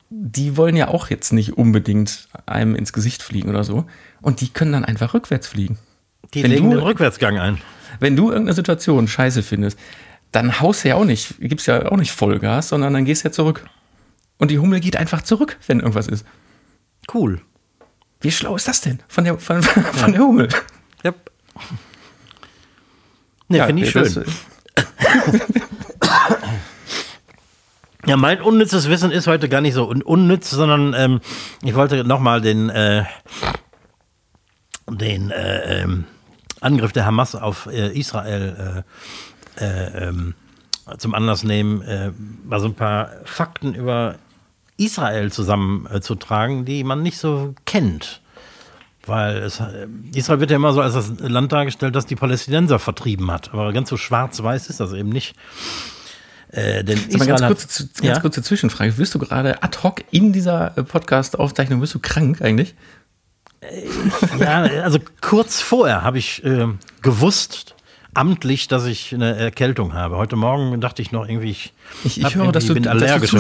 [0.10, 3.86] Die wollen ja auch jetzt nicht unbedingt einem ins Gesicht fliegen oder so.
[4.22, 5.78] Und die können dann einfach rückwärts fliegen.
[6.34, 7.60] Die Wenn legen du- den Rückwärtsgang ein.
[8.00, 9.78] Wenn du irgendeine Situation scheiße findest,
[10.32, 13.28] dann haust du ja auch nicht, gibst ja auch nicht Vollgas, sondern dann gehst du
[13.28, 13.66] ja zurück.
[14.38, 16.26] Und die Hummel geht einfach zurück, wenn irgendwas ist.
[17.14, 17.42] Cool.
[18.22, 20.50] Wie schlau ist das denn von der, von, von der Hummel?
[21.04, 21.14] Ja.
[23.50, 24.04] Ne, finde ich schön.
[24.04, 24.20] das-
[28.06, 31.22] Ja, mein unnützes Wissen ist heute gar nicht so un unnütz, sondern ähm,
[31.64, 33.06] ich wollte nochmal den, äh,
[34.90, 36.04] den äh, ähm,
[36.64, 38.84] Angriff der Hamas auf äh, Israel
[39.60, 40.36] äh, äh, ähm,
[40.98, 42.12] zum Anlass nehmen, äh,
[42.44, 44.16] mal so ein paar Fakten über
[44.78, 48.22] Israel zusammenzutragen, die man nicht so kennt.
[49.06, 52.80] Weil es, äh, Israel wird ja immer so als das Land dargestellt, das die Palästinenser
[52.80, 53.54] vertrieben hat.
[53.54, 55.36] Aber ganz so schwarz-weiß ist das eben nicht.
[56.50, 58.20] Äh, denn mal, ganz, Israel kurze, ganz ja?
[58.20, 58.98] kurze Zwischenfrage.
[58.98, 62.76] Wirst du gerade ad hoc in dieser Podcast-Aufzeichnung, wirst du krank eigentlich?
[64.40, 66.68] Ja, also kurz vorher habe ich äh,
[67.02, 67.76] gewusst,
[68.14, 70.18] amtlich, dass ich eine Erkältung habe.
[70.18, 71.74] Heute Morgen dachte ich noch irgendwie, ich,
[72.04, 73.32] Ich, ich höre, dass du, dass allergisch.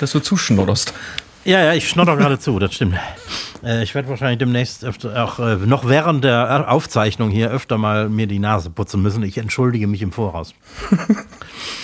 [0.00, 0.92] Dass du zuschnodderst.
[1.44, 2.96] Ja, ja, ich schnodder gerade zu, das stimmt.
[3.62, 8.08] Äh, ich werde wahrscheinlich demnächst öfter, auch äh, noch während der Aufzeichnung hier öfter mal
[8.08, 9.22] mir die Nase putzen müssen.
[9.22, 10.54] Ich entschuldige mich im Voraus.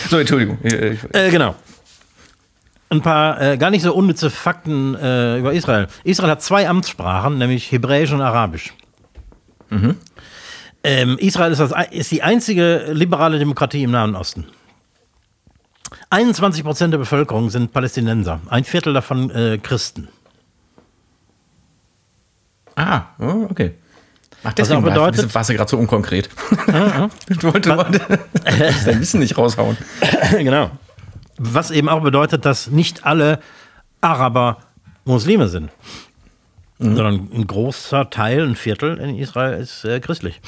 [0.09, 0.59] So, Entschuldigung.
[0.62, 1.54] Äh, Äh, genau.
[2.92, 5.87] Ein paar äh, gar nicht so unnütze Fakten äh, über Israel.
[6.03, 8.74] Israel hat zwei Amtssprachen, nämlich Hebräisch und Arabisch.
[10.83, 14.46] Ähm, Israel ist, das, ist die einzige liberale Demokratie im Nahen Osten.
[16.11, 20.09] 21 Prozent der Bevölkerung sind Palästinenser, ein Viertel davon äh, Christen.
[22.74, 23.74] Ah, oh, okay.
[24.42, 26.29] Ach, deswegen Was auch bedeutet- war, warst du gerade so unkonkret.
[27.29, 27.68] ich wollte
[28.85, 29.76] dein Wissen nicht raushauen.
[30.33, 30.70] genau.
[31.42, 33.40] Was eben auch bedeutet, dass nicht alle
[34.03, 34.59] Araber
[35.07, 35.70] Muslime sind,
[36.79, 40.38] sondern ein großer Teil, ein Viertel in Israel ist äh, christlich.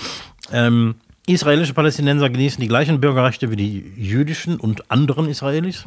[0.53, 5.87] Ähm, israelische Palästinenser genießen die gleichen Bürgerrechte wie die jüdischen und anderen Israelis.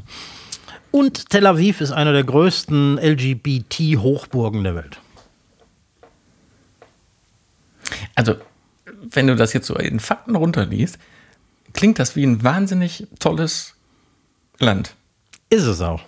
[0.89, 4.99] Und Tel Aviv ist einer der größten LGBT-Hochburgen der Welt.
[8.15, 8.37] Also,
[9.11, 10.97] wenn du das jetzt so in Fakten runterliest,
[11.73, 13.74] klingt das wie ein wahnsinnig tolles
[14.59, 14.95] Land.
[15.49, 16.01] Ist es auch.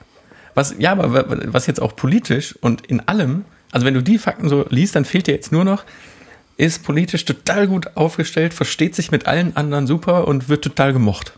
[0.55, 4.17] Was, ja, aber wa- was jetzt auch politisch und in allem, also wenn du die
[4.17, 5.83] Fakten so liest, dann fehlt dir jetzt nur noch,
[6.57, 11.37] ist politisch total gut aufgestellt, versteht sich mit allen anderen super und wird total gemocht.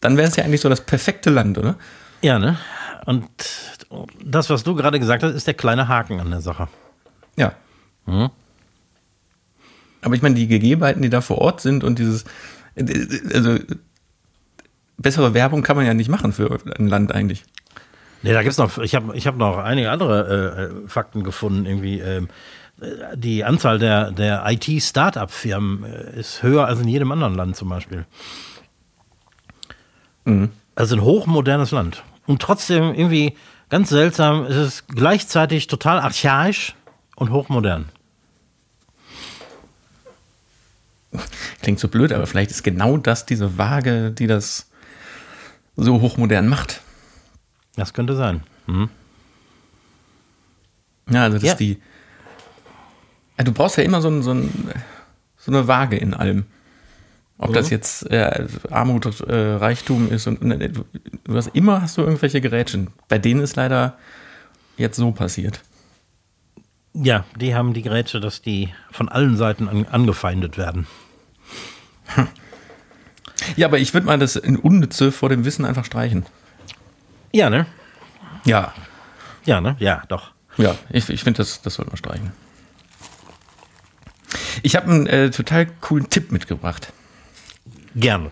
[0.00, 1.76] Dann wäre es ja eigentlich so das perfekte Land, oder?
[2.22, 2.58] Ja, ne?
[3.04, 3.26] Und
[4.24, 6.68] das, was du gerade gesagt hast, ist der kleine Haken an der Sache.
[7.36, 7.52] Ja.
[10.00, 12.24] Aber ich meine, die Gegebenheiten, die da vor Ort sind und dieses,
[13.32, 13.58] also
[14.96, 17.44] bessere Werbung kann man ja nicht machen für ein Land eigentlich.
[18.22, 21.66] Nee, da gibt's noch, ich habe ich hab noch einige andere äh, Fakten gefunden.
[21.66, 22.28] Irgendwie, ähm,
[22.80, 27.68] äh, die Anzahl der, der IT-Startup-Firmen äh, ist höher als in jedem anderen Land zum
[27.68, 28.06] Beispiel.
[30.74, 32.02] Also ein hochmodernes Land.
[32.26, 33.36] Und trotzdem irgendwie
[33.68, 36.74] ganz seltsam, es ist gleichzeitig total archaisch
[37.16, 37.90] und hochmodern.
[41.60, 44.70] Klingt so blöd, aber vielleicht ist genau das diese Waage, die das
[45.76, 46.80] so hochmodern macht.
[47.76, 48.42] Das könnte sein.
[48.66, 48.88] Mhm.
[51.10, 51.52] Ja, also das Ja.
[51.52, 51.80] ist die.
[53.38, 54.70] Du brauchst ja immer so, ein, so, ein,
[55.36, 56.46] so eine Waage in allem.
[57.36, 60.84] Ob das jetzt äh, Armut, äh, Reichtum ist und äh, du,
[61.24, 62.88] du hast immer hast du irgendwelche Gerätschen.
[63.08, 63.98] Bei denen ist leider
[64.76, 65.60] jetzt so passiert.
[66.94, 70.86] Ja, die haben die Grätsche, dass die von allen Seiten an, angefeindet werden.
[73.56, 76.26] Ja, aber ich würde mal das in Unnütze vor dem Wissen einfach streichen.
[77.32, 77.66] Ja, ne?
[78.44, 78.72] Ja.
[79.44, 79.76] Ja, ne?
[79.78, 80.32] Ja, doch.
[80.56, 82.32] Ja, ich, ich finde, das, das sollte man streichen.
[84.62, 86.92] Ich habe einen äh, total coolen Tipp mitgebracht.
[87.94, 88.30] Gerne.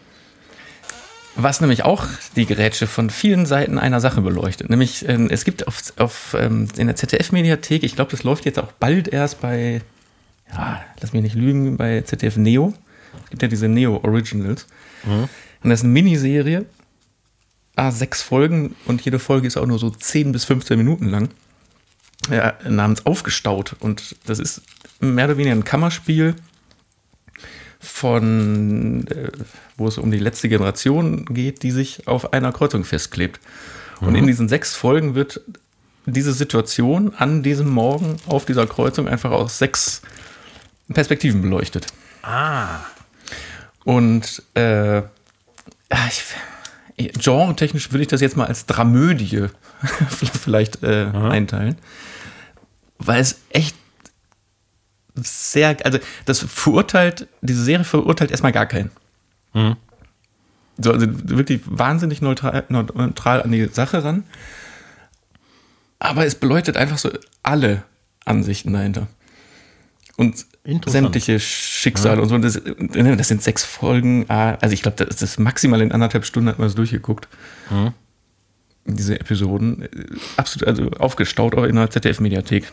[1.34, 4.68] Was nämlich auch die Gerätsche von vielen Seiten einer Sache beleuchtet.
[4.68, 8.58] Nämlich, ähm, es gibt auf, auf, ähm, in der ZDF-Mediathek, ich glaube, das läuft jetzt
[8.58, 9.80] auch bald erst bei,
[10.52, 12.74] ja, lass mich nicht lügen, bei ZDF Neo.
[13.32, 14.66] Gibt ja diese Neo Originals.
[15.62, 16.66] Und das ist eine Miniserie,
[17.76, 21.30] ah, sechs Folgen und jede Folge ist auch nur so 10 bis 15 Minuten lang.
[22.30, 23.74] Ja, namens Aufgestaut.
[23.80, 24.60] Und das ist
[25.00, 26.34] mehr oder weniger ein Kammerspiel
[27.80, 29.32] von, äh,
[29.78, 33.40] wo es um die letzte Generation geht, die sich auf einer Kreuzung festklebt.
[34.02, 35.40] Und in diesen sechs Folgen wird
[36.04, 40.02] diese Situation an diesem Morgen auf dieser Kreuzung einfach aus sechs
[40.92, 41.86] Perspektiven beleuchtet.
[42.22, 42.80] Ah.
[43.84, 45.02] Und äh,
[46.98, 49.46] ich, genre-technisch würde ich das jetzt mal als Dramödie
[50.40, 51.76] vielleicht äh, einteilen.
[52.98, 53.76] Weil es echt
[55.14, 58.90] sehr, also das verurteilt, diese Serie verurteilt erstmal gar keinen.
[60.78, 64.24] So, also wirklich wahnsinnig neutral, neutral an die Sache ran.
[65.98, 67.10] Aber es beleuchtet einfach so
[67.42, 67.84] alle
[68.24, 69.08] Ansichten dahinter.
[70.16, 70.46] Und.
[70.86, 72.38] Sämtliche Schicksale und so.
[72.38, 72.60] Das,
[73.18, 74.26] das sind sechs Folgen.
[74.28, 77.28] ah, Also ich glaube, das ist maximal in anderthalb Stunden hat man es durchgeguckt.
[78.84, 79.88] Diese Episoden.
[80.36, 82.70] Absolut, also aufgestaut auch in der ZDF-Mediathek.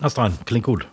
[0.00, 0.32] Hast rein.
[0.46, 0.86] Klingt gut.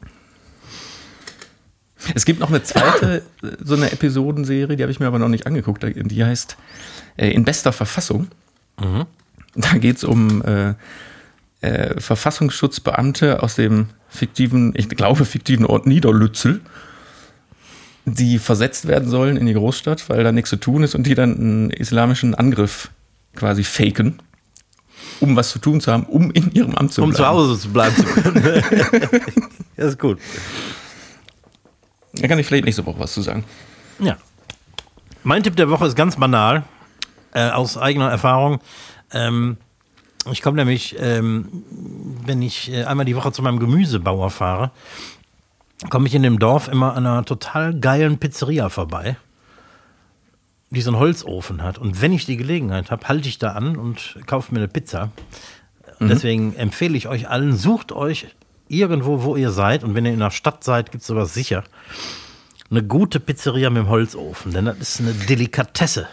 [2.14, 5.30] Es gibt noch eine zweite, äh, so eine Episodenserie, die habe ich mir aber noch
[5.30, 5.84] nicht angeguckt.
[5.86, 6.58] Die heißt
[7.18, 8.28] äh, In bester Verfassung.
[9.56, 10.74] Da geht es um äh,
[11.62, 16.62] äh, Verfassungsschutzbeamte aus dem fiktiven, ich glaube, fiktiven Ort Niederlützel,
[18.06, 21.16] die versetzt werden sollen in die Großstadt, weil da nichts zu tun ist und die
[21.16, 22.92] dann einen islamischen Angriff
[23.36, 24.20] quasi faken,
[25.20, 27.24] um was zu tun zu haben, um in ihrem Amt zu Um bleiben.
[27.24, 29.22] zu Hause zu bleiben zu können.
[29.76, 30.20] das ist gut.
[32.14, 33.44] Da kann ich vielleicht nächste Woche was zu sagen.
[34.00, 34.18] Ja.
[35.24, 36.64] Mein Tipp der Woche ist ganz banal,
[37.34, 38.60] äh, aus eigener Erfahrung.
[39.12, 39.58] Ähm,
[40.32, 41.64] ich komme nämlich, ähm,
[42.26, 44.72] wenn ich äh, einmal die Woche zu meinem Gemüsebauer fahre,
[45.90, 49.18] komme ich in dem Dorf immer an einer total geilen Pizzeria vorbei,
[50.70, 51.78] die so einen Holzofen hat.
[51.78, 55.12] Und wenn ich die Gelegenheit habe, halte ich da an und kaufe mir eine Pizza.
[56.00, 58.28] Und Deswegen empfehle ich euch allen, sucht euch
[58.68, 59.84] irgendwo, wo ihr seid.
[59.84, 61.64] Und wenn ihr in der Stadt seid, gibt es sowas sicher.
[62.72, 66.08] Eine gute Pizzeria mit dem Holzofen, denn das ist eine Delikatesse.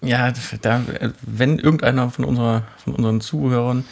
[0.00, 0.82] Ja, da,
[1.22, 3.84] wenn irgendeiner von, unserer, von unseren Zuhörern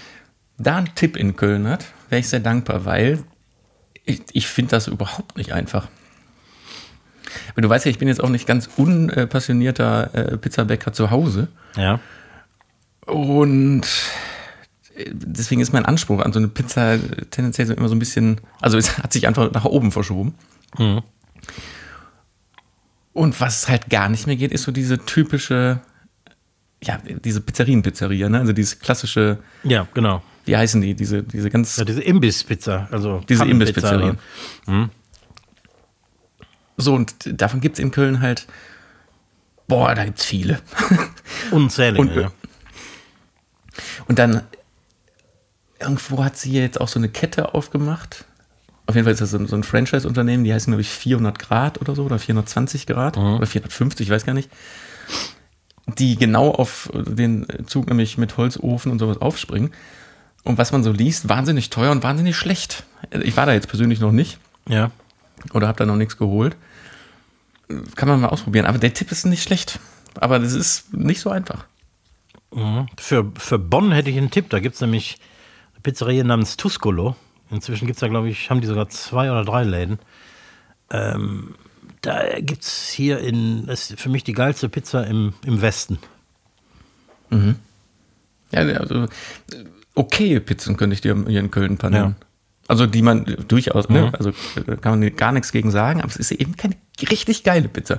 [0.58, 3.22] da einen Tipp in Köln hat, wäre ich sehr dankbar, weil
[4.04, 5.88] ich, ich finde das überhaupt nicht einfach.
[7.52, 11.48] Aber du weißt ja, ich bin jetzt auch nicht ganz unpassionierter äh, Pizzabäcker zu Hause.
[11.76, 12.00] Ja.
[13.06, 13.86] Und
[14.96, 16.98] äh, deswegen ist mein Anspruch an so eine Pizza
[17.30, 20.34] tendenziell immer so ein bisschen, also es hat sich einfach nach oben verschoben.
[20.78, 21.02] Mhm.
[23.12, 25.80] Und was halt gar nicht mehr geht, ist so diese typische,
[26.82, 28.38] ja, diese Pizzerien-Pizzeria, ne?
[28.38, 30.22] Also dieses klassische, Ja, genau.
[30.44, 30.94] wie heißen die?
[30.94, 32.88] Diese, diese ganz, Ja, diese Imbiss-Pizza.
[32.90, 34.18] Also diese Imbiss-Pizzerien.
[34.66, 34.90] Mhm.
[36.76, 38.46] So, und davon gibt's in Köln halt,
[39.68, 40.60] boah, da gibt's viele.
[41.50, 42.00] Unzählige.
[42.02, 42.32] Und, ja.
[44.08, 44.42] Und dann
[45.78, 48.24] irgendwo hat sie jetzt auch so eine Kette aufgemacht.
[48.90, 51.38] Auf jeden Fall ist das so ein, so ein Franchise-Unternehmen, die heißen, glaube ich, 400
[51.38, 54.50] Grad oder so oder 420 Grad oder 450, ich weiß gar nicht.
[55.86, 59.70] Die genau auf den Zug nämlich mit Holzofen und sowas aufspringen.
[60.42, 62.82] Und was man so liest, wahnsinnig teuer und wahnsinnig schlecht.
[63.12, 64.90] Ich war da jetzt persönlich noch nicht ja.
[65.54, 66.56] oder habe da noch nichts geholt.
[67.94, 68.66] Kann man mal ausprobieren.
[68.66, 69.78] Aber der Tipp ist nicht schlecht.
[70.18, 71.64] Aber das ist nicht so einfach.
[72.52, 72.88] Mhm.
[72.98, 74.50] Für, für Bonn hätte ich einen Tipp.
[74.50, 75.18] Da gibt es nämlich
[75.74, 77.14] eine Pizzeria namens Tuscolo.
[77.50, 79.98] Inzwischen gibt es da, glaube ich, haben die sogar zwei oder drei Läden.
[80.90, 81.54] Ähm,
[82.02, 85.98] da gibt es hier in, das ist für mich die geilste Pizza im, im Westen.
[88.52, 89.06] Ja, also
[89.94, 91.94] okay Pizzen könnte ich dir hier in Köln nennen.
[91.94, 92.14] Ja.
[92.66, 94.06] Also die man durchaus, ne?
[94.06, 94.14] Mhm.
[94.14, 94.32] Also
[94.66, 96.76] da kann man gar nichts gegen sagen, aber es ist eben keine
[97.10, 97.98] richtig geile Pizza.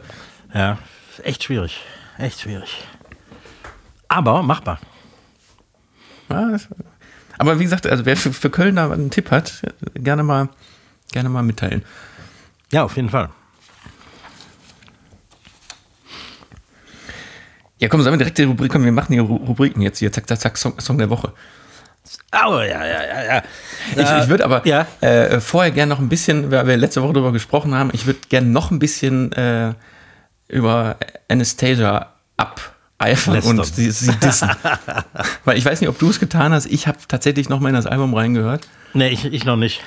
[0.53, 0.77] Ja,
[1.23, 1.81] echt schwierig.
[2.17, 2.83] Echt schwierig.
[4.07, 4.79] Aber machbar.
[6.29, 6.57] Ja,
[7.41, 9.63] aber wie gesagt, also wer für, für Köln da einen Tipp hat,
[9.95, 10.49] gerne mal,
[11.11, 11.83] gerne mal mitteilen.
[12.71, 13.29] Ja, auf jeden Fall.
[17.79, 18.85] Ja, komm, sollen wir direkt die Rubrik kommen?
[18.85, 20.11] Wir machen hier Ru- Rubriken jetzt hier.
[20.11, 21.33] Zack, zack, zack, Song, Song der Woche.
[22.31, 23.43] Oh, ja, ja, ja, ja.
[23.95, 24.85] Ich, ich würde aber ja.
[25.01, 28.19] äh, vorher gerne noch ein bisschen, weil wir letzte Woche darüber gesprochen haben, ich würde
[28.29, 29.73] gerne noch ein bisschen äh,
[30.47, 32.13] über Anastasia
[33.01, 33.59] abeifern Lästern.
[33.59, 34.49] und sie, sie dissen.
[35.45, 36.67] weil ich weiß nicht, ob du es getan hast.
[36.67, 38.67] Ich habe tatsächlich noch mal in das Album reingehört.
[38.93, 39.81] Nee, ich, ich noch nicht.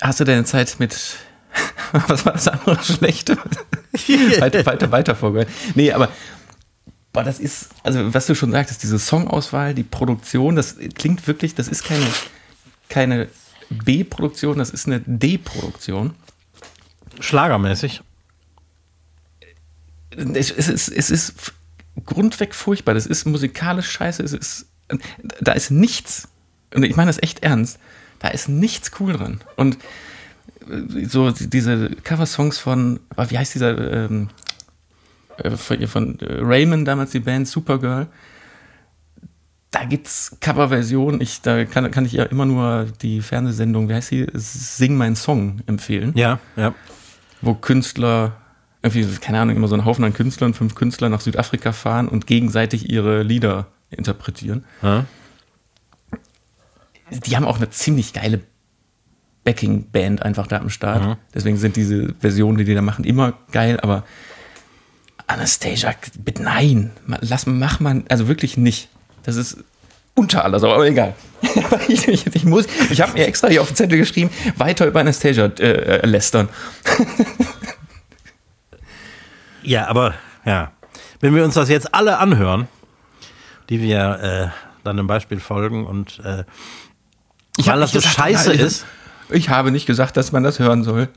[0.00, 1.16] Hast du deine Zeit mit,
[2.06, 3.36] was war das andere Schlechte?
[4.38, 5.48] weiter, weiter, weiter vorgehört.
[5.74, 6.08] Nee, aber
[7.12, 11.54] boah, das ist, also was du schon sagtest, diese Songauswahl, die Produktion, das klingt wirklich,
[11.54, 12.06] das ist keine,
[12.88, 13.28] keine
[13.68, 16.14] B-Produktion, das ist eine D-Produktion.
[17.18, 18.02] Schlagermäßig.
[20.34, 21.52] Es, es, ist, es ist
[22.04, 24.66] grundweg furchtbar, das ist musikalisch scheiße, es ist,
[25.40, 26.28] da ist nichts,
[26.74, 27.78] und ich meine das echt ernst,
[28.18, 29.40] da ist nichts cool dran.
[29.56, 29.78] Und
[30.68, 34.28] äh, so diese Coversongs von, ah, wie heißt dieser, ähm,
[35.38, 38.06] äh, von, von äh, Raymond damals die Band Supergirl,
[39.70, 44.08] da gibt's Coverversionen, ich, da kann, kann ich ja immer nur die Fernsehsendung, wie heißt
[44.08, 46.12] sie, Sing mein Song empfehlen.
[46.16, 46.74] Ja, ja.
[47.40, 48.39] wo Künstler,
[48.82, 52.26] irgendwie, keine Ahnung, immer so ein Haufen an Künstlern, fünf Künstler nach Südafrika fahren und
[52.26, 54.64] gegenseitig ihre Lieder interpretieren.
[54.82, 55.06] ja.
[57.26, 58.40] Die haben auch eine ziemlich geile
[59.42, 61.18] Backing-Band einfach da am Start.
[61.34, 64.04] Deswegen sind diese Versionen, die die da machen, immer geil, aber
[65.26, 66.90] Anastasia, bitte nein,
[67.20, 68.88] lass, mach man, also wirklich nicht.
[69.24, 69.58] Das ist
[70.14, 71.14] unter aller Sau, aber egal.
[71.88, 75.00] ich, ich, ich muss, ich habe mir extra hier auf den Zettel geschrieben, weiter über
[75.00, 76.48] Anastasia äh, äh, lästern.
[79.62, 80.72] Ja, aber ja,
[81.20, 82.68] wenn wir uns das jetzt alle anhören,
[83.68, 86.44] die wir äh, dann dem Beispiel folgen und äh,
[87.56, 88.86] Ich weil das so scheiße nein, ist,
[89.28, 91.08] Ich habe nicht gesagt, dass man das hören soll.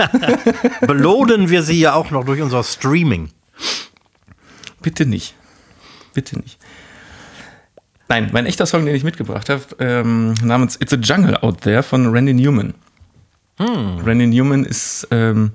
[0.86, 3.30] belohnen wir sie ja auch noch durch unser Streaming.
[4.82, 5.34] Bitte nicht.
[6.12, 6.58] Bitte nicht.
[8.08, 11.82] Nein, mein echter Song, den ich mitgebracht habe, ähm, namens It's a Jungle Out There
[11.82, 12.74] von Randy Newman.
[13.58, 15.52] Randy Newman ist, ähm,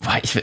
[0.00, 0.36] boah, ich,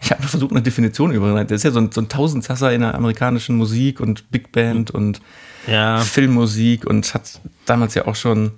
[0.00, 1.48] ich habe versucht, eine Definition überzuleiten.
[1.48, 4.90] Der ist ja so ein, so ein Tausendsasser in der amerikanischen Musik und Big Band
[4.90, 5.20] und
[5.66, 8.52] Ja, Filmmusik und hat damals ja auch schon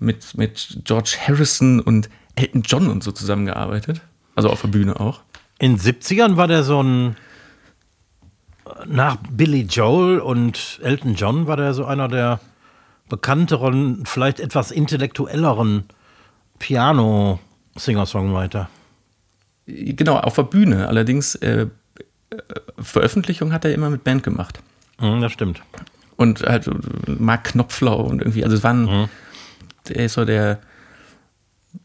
[0.00, 4.00] mit, mit George Harrison und Elton John und so zusammengearbeitet.
[4.34, 5.20] Also auf der Bühne auch.
[5.58, 7.16] in den 70ern war der so ein
[8.86, 12.40] nach Billy Joel und Elton John war der so einer der
[13.08, 15.84] bekannteren, vielleicht etwas intellektuelleren
[16.58, 18.68] Piano-Singer-Songwriter.
[19.70, 20.88] Genau, auf der Bühne.
[20.88, 21.66] Allerdings äh,
[22.30, 22.36] äh,
[22.80, 24.60] Veröffentlichung hat er immer mit Band gemacht.
[25.00, 25.62] Mhm, das stimmt.
[26.16, 26.72] Und halt äh,
[27.06, 29.08] Mark Knopfler und irgendwie, also es waren,
[29.88, 30.58] der ist so der,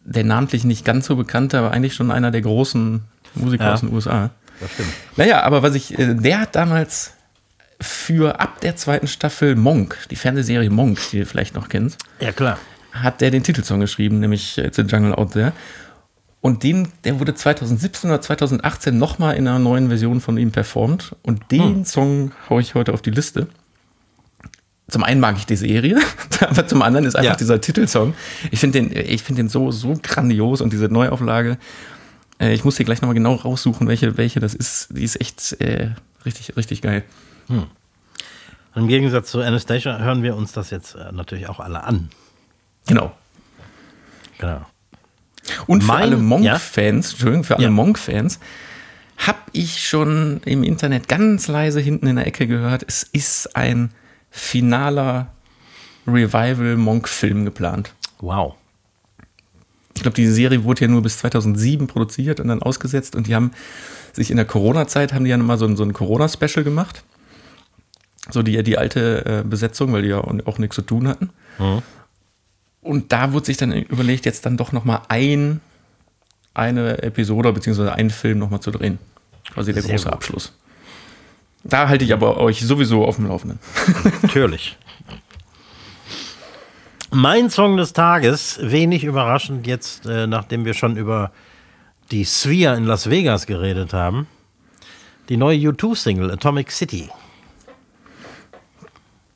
[0.06, 3.02] der namentlich nicht ganz so bekannte, aber eigentlich schon einer der großen
[3.36, 3.74] Musiker Ja.
[3.74, 4.30] aus den USA.
[4.60, 4.90] Das stimmt.
[5.18, 7.14] Naja, aber was ich, äh, der hat damals
[7.82, 12.32] für ab der zweiten Staffel Monk, die Fernsehserie Monk, die du vielleicht noch kennst, Ja,
[12.32, 12.58] klar.
[12.94, 15.52] hat der den Titelsong geschrieben, nämlich It's a Jungle Out There.
[16.44, 21.16] Und den, der wurde 2017 oder 2018 nochmal in einer neuen Version von ihm performt.
[21.24, 21.86] Und den hm.
[21.86, 23.48] Song haue ich heute auf die Liste.
[24.90, 25.98] Zum einen mag ich die Serie,
[26.42, 27.38] aber zum anderen ist einfach ja.
[27.38, 28.14] dieser Titelsong.
[28.52, 31.58] Ich finde den, ich finde den so, so grandios und diese Neuauflage.
[32.40, 34.90] Äh, ich muss hier gleich nochmal genau raussuchen, welche, welche das ist.
[34.90, 35.92] Die ist echt äh,
[36.26, 37.06] richtig, richtig geil.
[37.48, 37.68] Hm.
[38.76, 42.10] Im Gegensatz zu Anastasia hören wir uns das jetzt äh, natürlich auch alle an.
[42.86, 43.14] Genau.
[44.40, 44.66] Genau.
[45.68, 47.12] Und für alle Monk-Fans, ja?
[47.12, 47.72] Entschuldigung, für alle ja.
[47.72, 48.40] Monk-Fans,
[49.18, 53.92] habe ich schon im Internet ganz leise hinten in der Ecke gehört, es ist ein
[54.32, 55.32] finaler
[56.08, 57.94] Revival-Monk-Film geplant.
[58.20, 58.56] Wow.
[59.96, 63.36] Ich glaube, die Serie wurde ja nur bis 2007 produziert und dann ausgesetzt und die
[63.36, 63.52] haben
[64.12, 67.04] sich in der Corona-Zeit haben die ja nochmal so, so ein Corona-Special gemacht.
[68.30, 71.30] So die, die alte äh, Besetzung, weil die ja auch nichts zu tun hatten.
[71.60, 71.82] Mhm.
[72.84, 75.62] Und da wurde sich dann überlegt, jetzt dann doch nochmal ein,
[76.54, 77.90] eine Episode bzw.
[77.90, 79.00] einen Film nochmal zu drehen.
[79.54, 80.14] Quasi der Sehr große gut.
[80.14, 80.54] Abschluss.
[81.64, 83.60] Da halte ich aber euch sowieso auf dem Laufenden.
[84.22, 84.78] Natürlich.
[87.10, 91.32] Mein Song des Tages, wenig überraschend jetzt, äh, nachdem wir schon über
[92.12, 94.28] die Sphere in Las Vegas geredet haben.
[95.30, 97.10] Die neue U2-Single Atomic City.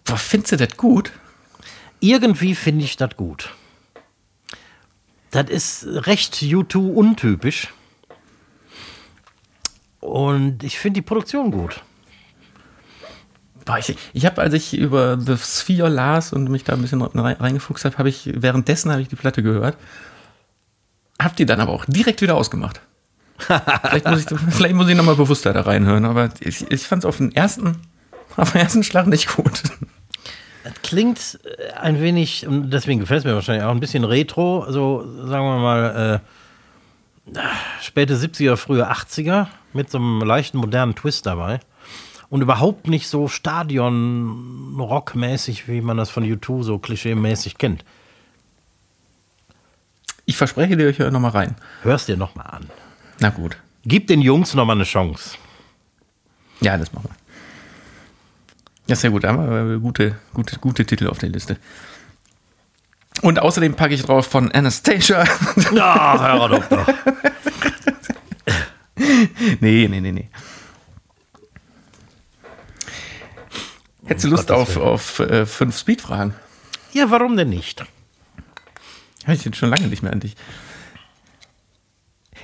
[0.03, 1.11] Findest du das gut?
[1.99, 3.53] Irgendwie finde ich das gut.
[5.31, 7.73] Das ist recht U2 untypisch.
[9.99, 11.81] Und ich finde die Produktion gut.
[13.79, 17.83] Ich, ich habe, als ich über The Sphere las und mich da ein bisschen reingefuchst
[17.83, 19.75] habe, habe ich währenddessen habe ich die Platte gehört.
[21.19, 22.79] Hab die dann aber auch direkt wieder ausgemacht.
[23.37, 27.05] vielleicht muss ich, vielleicht muss ich nochmal bewusster da reinhören, aber ich, ich fand es
[27.05, 27.77] auf den ersten,
[28.37, 29.61] auf den ersten Schlag nicht gut.
[30.67, 34.65] Das klingt äh, ein wenig, und deswegen gefällt es mir wahrscheinlich auch ein bisschen retro,
[34.69, 36.21] so sagen wir mal
[37.33, 37.39] äh,
[37.81, 41.61] späte 70er, frühe 80er mit so einem leichten modernen Twist dabei.
[42.29, 47.85] Und überhaupt nicht so Stadion-Rock-mäßig, wie man das von U2 so klischee-mäßig kennt.
[50.25, 51.55] Ich verspreche dir, ich höre nochmal rein.
[51.83, 52.69] Hörst dir nochmal an.
[53.21, 53.55] Na gut.
[53.85, 55.37] Gib den Jungs nochmal eine Chance.
[56.59, 57.15] Ja, das machen wir.
[58.87, 59.23] Ja, sehr gut.
[59.23, 61.57] Da haben wir gute, gute, gute Titel auf der Liste.
[63.21, 65.25] Und außerdem packe ich drauf von Anastasia.
[65.73, 66.87] Ja, hör doch doch.
[69.59, 70.29] nee, nee, nee, nee.
[74.05, 76.33] Hättest du Lust auf, auf äh, fünf Speed-Fragen?
[76.93, 77.81] Ja, warum denn nicht?
[79.23, 80.35] Habe ich jetzt schon lange nicht mehr an dich.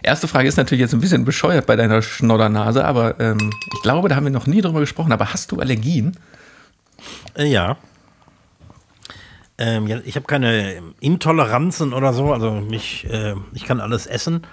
[0.04, 4.10] Erste Frage ist natürlich jetzt ein bisschen bescheuert bei deiner Schnoddernase, aber ähm, ich glaube,
[4.10, 5.14] da haben wir noch nie drüber gesprochen.
[5.14, 6.18] Aber hast du Allergien?
[7.38, 7.78] Äh, ja.
[9.58, 10.00] Ähm, ja.
[10.04, 12.34] Ich habe keine Intoleranzen oder so.
[12.34, 14.46] Also mich, äh, ich kann alles essen.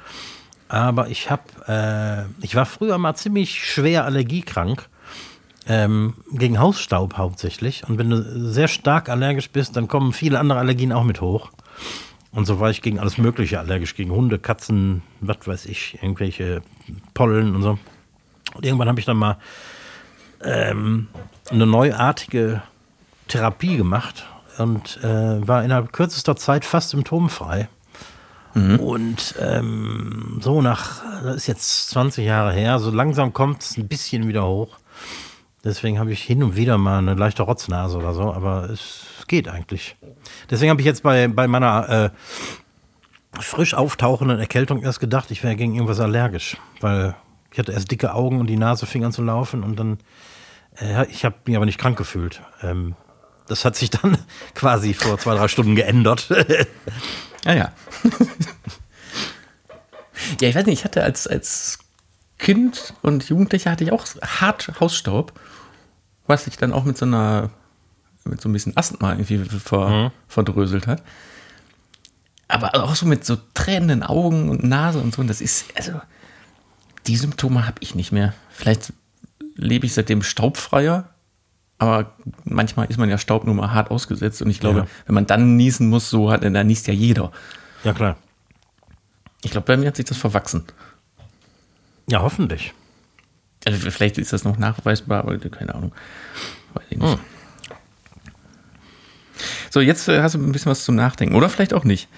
[0.69, 4.89] Aber ich habe, äh, ich war früher mal ziemlich schwer allergiekrank.
[5.67, 7.89] Ähm, gegen Hausstaub hauptsächlich.
[7.89, 11.51] Und wenn du sehr stark allergisch bist, dann kommen viele andere Allergien auch mit hoch.
[12.33, 16.63] Und so war ich gegen alles Mögliche allergisch, gegen Hunde, Katzen, was weiß ich, irgendwelche
[17.13, 17.79] Pollen und so.
[18.55, 19.37] Und irgendwann habe ich dann mal
[20.43, 21.09] ähm,
[21.51, 22.63] eine neuartige
[23.29, 24.27] Therapie gemacht
[24.59, 27.69] und äh, war innerhalb kürzester Zeit fast symptomfrei.
[28.55, 28.81] Mhm.
[28.81, 33.89] Und ähm, so nach, das ist jetzt 20 Jahre her, so langsam kommt es ein
[33.89, 34.79] bisschen wieder hoch.
[35.63, 39.49] Deswegen habe ich hin und wieder mal eine leichte Rotznase oder so, aber es geht
[39.49, 39.97] eigentlich.
[40.51, 45.55] Deswegen habe ich jetzt bei, bei meiner äh, frisch auftauchenden Erkältung erst gedacht, ich wäre
[45.55, 47.15] gegen irgendwas allergisch, weil
[47.53, 49.99] ich hatte erst dicke Augen und die Nase fing an zu laufen und dann,
[50.81, 52.43] äh, ich habe mich aber nicht krank gefühlt.
[52.63, 52.97] Ähm,
[53.47, 54.19] das hat sich dann
[54.57, 56.29] quasi vor zwei, drei Stunden geändert.
[57.45, 57.73] ah ja.
[60.41, 61.79] ja, ich weiß nicht, ich hatte als, als
[62.39, 65.33] Kind und Jugendlicher hatte ich auch hart Hausstaub,
[66.27, 67.51] was sich dann auch mit so einer
[68.31, 70.11] mit so ein bisschen Asthma irgendwie ver, mhm.
[70.29, 71.03] verdröselt hat.
[72.49, 75.21] Aber auch so mit so tränenden Augen und Nase und so.
[75.21, 76.01] Und das ist, also,
[77.07, 78.35] die Symptome habe ich nicht mehr.
[78.51, 78.93] Vielleicht
[79.55, 81.09] lebe ich seitdem staubfreier,
[81.79, 82.15] aber
[82.45, 84.43] manchmal ist man ja Staub nur mal hart ausgesetzt.
[84.43, 84.87] Und ich glaube, ja.
[85.07, 87.31] wenn man dann niesen muss, so hat, dann niest ja jeder.
[87.85, 88.17] Ja, klar.
[89.43, 90.65] Ich glaube, bei mir hat sich das verwachsen.
[92.09, 92.75] Ja, hoffentlich.
[93.65, 95.93] Also vielleicht ist das noch nachweisbar, aber keine Ahnung.
[96.75, 97.13] Weiß ich nicht.
[97.13, 97.21] Hm.
[99.71, 101.37] So, jetzt äh, hast du ein bisschen was zum Nachdenken.
[101.37, 102.09] Oder vielleicht auch nicht.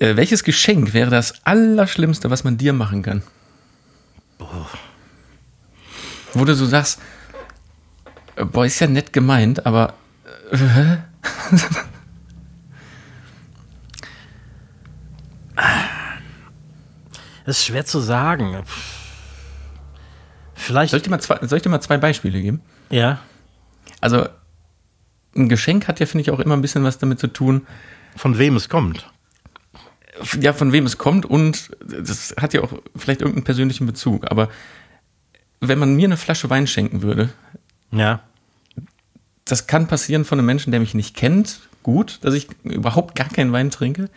[0.00, 3.22] Äh, welches Geschenk wäre das Allerschlimmste, was man dir machen kann?
[4.38, 4.68] Boah.
[6.34, 7.00] Wo du so sagst,
[8.34, 9.94] äh, boah, ist ja nett gemeint, aber.
[10.50, 10.96] Äh,
[17.44, 18.64] Das ist schwer zu sagen.
[20.54, 20.90] Vielleicht.
[20.90, 22.62] Soll ich, dir mal zwei, soll ich dir mal zwei Beispiele geben?
[22.90, 23.20] Ja.
[24.00, 24.28] Also,
[25.36, 27.66] ein Geschenk hat ja, finde ich, auch immer ein bisschen was damit zu tun,
[28.16, 29.08] Von wem es kommt.
[30.40, 34.30] ja, von wem es kommt und das hat ja auch vielleicht irgendeinen persönlichen Bezug.
[34.30, 34.48] Aber
[35.60, 37.30] wenn man mir eine Flasche Wein schenken würde,
[37.90, 38.20] Ja.
[39.44, 43.28] das kann passieren von einem Menschen, der mich nicht kennt, gut, dass ich überhaupt gar
[43.28, 44.08] keinen Wein trinke.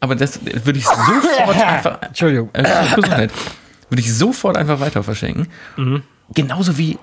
[0.00, 2.02] Aber das würde ich sofort einfach.
[2.02, 2.50] Entschuldigung.
[2.52, 2.62] Äh,
[2.94, 3.32] Gesundheit.
[3.90, 5.48] Würde ich sofort einfach weiter verschenken.
[6.34, 6.98] Genauso wie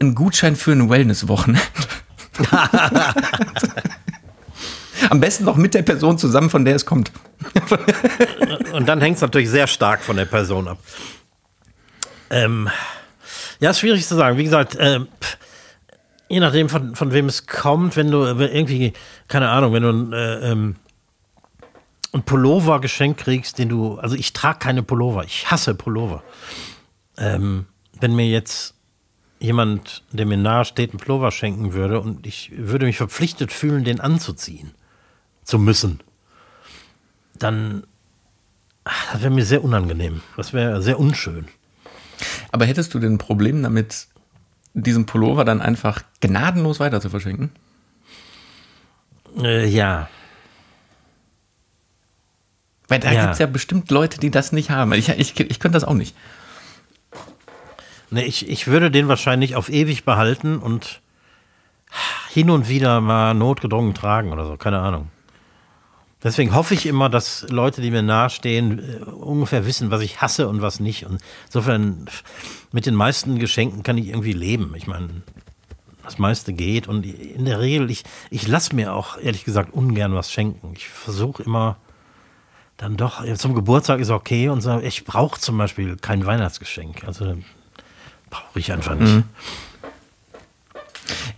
[0.00, 1.60] ein Gutschein für ein Wellness-Wochenende.
[5.08, 7.10] Am besten noch mit der Person zusammen, von der es kommt.
[8.72, 10.78] Und dann hängt es natürlich sehr stark von der Person ab.
[12.30, 12.68] Ähm,
[13.60, 14.36] ja, ist schwierig zu sagen.
[14.36, 15.38] Wie gesagt, pff,
[16.28, 18.92] je nachdem, von, von wem es kommt, wenn du irgendwie,
[19.28, 20.76] keine Ahnung, wenn du äh, ähm,
[22.12, 26.22] ein Pullover geschenkt kriegst, den du, also ich trage keine Pullover, ich hasse Pullover.
[27.18, 27.66] Ähm,
[28.00, 28.74] wenn mir jetzt
[29.40, 33.84] jemand, der mir nahe steht, einen Pullover schenken würde und ich würde mich verpflichtet fühlen,
[33.84, 34.72] den anzuziehen
[35.44, 36.00] zu müssen,
[37.38, 37.84] dann
[38.84, 40.22] ach, das wäre mir sehr unangenehm.
[40.36, 41.48] Das wäre sehr unschön.
[42.52, 44.06] Aber hättest du denn ein Problem damit,
[44.74, 47.50] diesen Pullover dann einfach gnadenlos weiter zu verschenken?
[49.38, 50.08] Äh, ja.
[52.88, 53.22] Weil da Ja.
[53.22, 54.92] gibt es ja bestimmt Leute, die das nicht haben.
[54.92, 56.14] Ich, ich, ich könnte das auch nicht.
[58.10, 61.00] Nee, ich, ich würde den wahrscheinlich auf ewig behalten und
[62.28, 65.08] hin und wieder mal notgedrungen tragen oder so, keine Ahnung.
[66.22, 70.48] Deswegen hoffe ich immer, dass Leute, die mir nahestehen, äh, ungefähr wissen, was ich hasse
[70.48, 71.06] und was nicht.
[71.06, 72.06] Und insofern,
[72.72, 74.74] mit den meisten Geschenken kann ich irgendwie leben.
[74.76, 75.08] Ich meine,
[76.04, 76.88] das meiste geht.
[76.88, 80.74] Und in der Regel, ich, ich lasse mir auch, ehrlich gesagt, ungern was schenken.
[80.76, 81.76] Ich versuche immer
[82.76, 84.78] dann doch, zum Geburtstag ist okay und so.
[84.80, 87.04] Ich brauche zum Beispiel kein Weihnachtsgeschenk.
[87.04, 87.36] Also
[88.30, 89.24] brauche ich einfach nicht.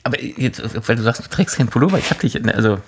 [0.03, 2.79] Aber jetzt, weil du sagst, du trägst keinen Pullover, ich habe dich, also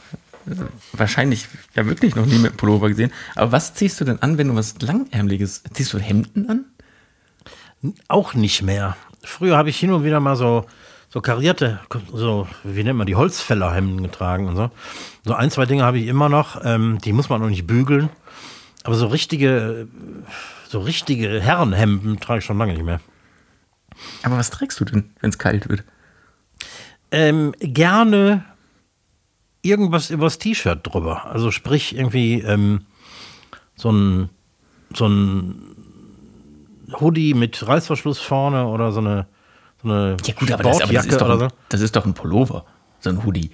[0.92, 3.12] wahrscheinlich ja wirklich noch nie mit Pullover gesehen.
[3.34, 6.64] Aber was ziehst du denn an, wenn du was Langärmeliges, ziehst du Hemden an?
[8.08, 8.96] Auch nicht mehr.
[9.22, 10.66] Früher habe ich hin und wieder mal so,
[11.08, 11.80] so karierte,
[12.12, 14.70] so, wie nennt man die, Holzfällerhemden getragen und so.
[15.24, 18.10] So ein, zwei Dinge habe ich immer noch, ähm, die muss man noch nicht bügeln.
[18.82, 19.88] Aber so richtige,
[20.68, 23.00] so richtige Herrenhemden trage ich schon lange nicht mehr.
[24.22, 25.84] Aber was trägst du denn, wenn es kalt wird?
[27.10, 28.44] Ähm, gerne
[29.62, 31.26] irgendwas übers T-Shirt drüber.
[31.26, 32.86] Also sprich irgendwie ähm,
[33.76, 34.30] so ein,
[34.94, 35.74] so ein
[37.00, 39.26] Hoodie mit Reißverschluss vorne oder so eine,
[39.82, 41.48] so eine Ja gut, aber das, aber das, ist, doch so.
[41.68, 42.64] das ist doch ein Pullover,
[43.00, 43.50] so ein Hoodie.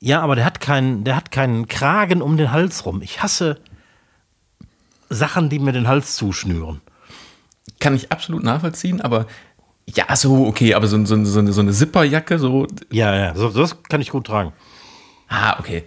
[0.00, 3.02] Ja, aber der hat keinen, der hat keinen Kragen um den Hals rum.
[3.02, 3.58] Ich hasse
[5.08, 6.80] Sachen, die mir den Hals zuschnüren.
[7.78, 9.26] Kann ich absolut nachvollziehen, aber
[9.88, 13.50] ja, so, okay, aber so, so, so, eine, so eine Zipperjacke, so, Ja, ja, so,
[13.50, 14.52] das kann ich gut tragen.
[15.28, 15.84] ah, okay.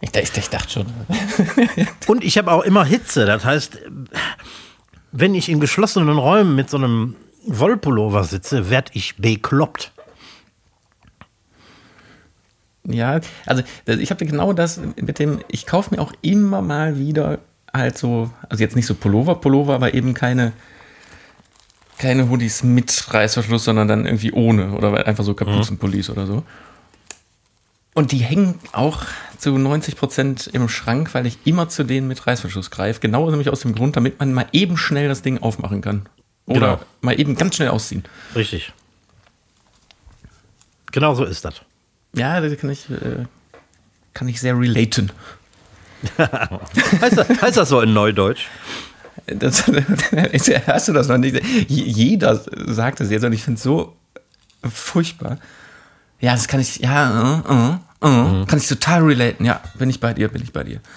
[0.00, 0.86] Ich, ich, ich dachte schon.
[2.08, 3.24] Und ich habe auch immer Hitze.
[3.24, 3.78] Das heißt,
[5.12, 7.14] wenn ich in geschlossenen Räumen mit so einem
[7.46, 9.92] Wollpullover sitze, werde ich bekloppt.
[12.84, 17.38] Ja, also ich habe genau das mit dem, ich kaufe mir auch immer mal wieder
[17.72, 20.52] halt so, also jetzt nicht so Pullover, Pullover, aber eben keine,
[21.98, 26.42] keine Hoodies mit Reißverschluss, sondern dann irgendwie ohne oder einfach so Kapuzenpullis oder so.
[27.94, 29.02] Und die hängen auch
[29.36, 33.00] zu 90 Prozent im Schrank, weil ich immer zu denen mit Reißverschluss greife.
[33.00, 36.08] Genau nämlich aus dem Grund, damit man mal eben schnell das Ding aufmachen kann.
[36.46, 36.80] Oder Genau.
[37.02, 38.04] mal eben ganz schnell ausziehen.
[38.34, 38.72] Richtig.
[40.90, 41.60] Genau so ist das.
[42.14, 43.24] Ja, das kann ich, äh,
[44.14, 45.10] kann ich sehr relaten.
[46.18, 48.46] Heißt das, heißt das so in Neudeutsch?
[49.26, 49.64] Das,
[50.66, 51.36] hast du das noch nicht?
[51.68, 53.94] Je- Jeder sagt das jetzt und ich finde es so
[54.68, 55.38] furchtbar.
[56.20, 57.40] Ja, das kann ich, ja,
[58.02, 59.44] äh, äh, äh, kann ich total relaten.
[59.44, 60.80] Ja, bin ich bei dir, bin ich bei dir.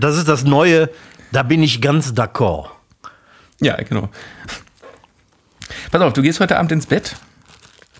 [0.00, 0.90] Das ist das Neue,
[1.32, 2.68] da bin ich ganz d'accord.
[3.60, 4.08] Ja, genau.
[5.90, 7.16] Pass auf, du gehst heute Abend ins Bett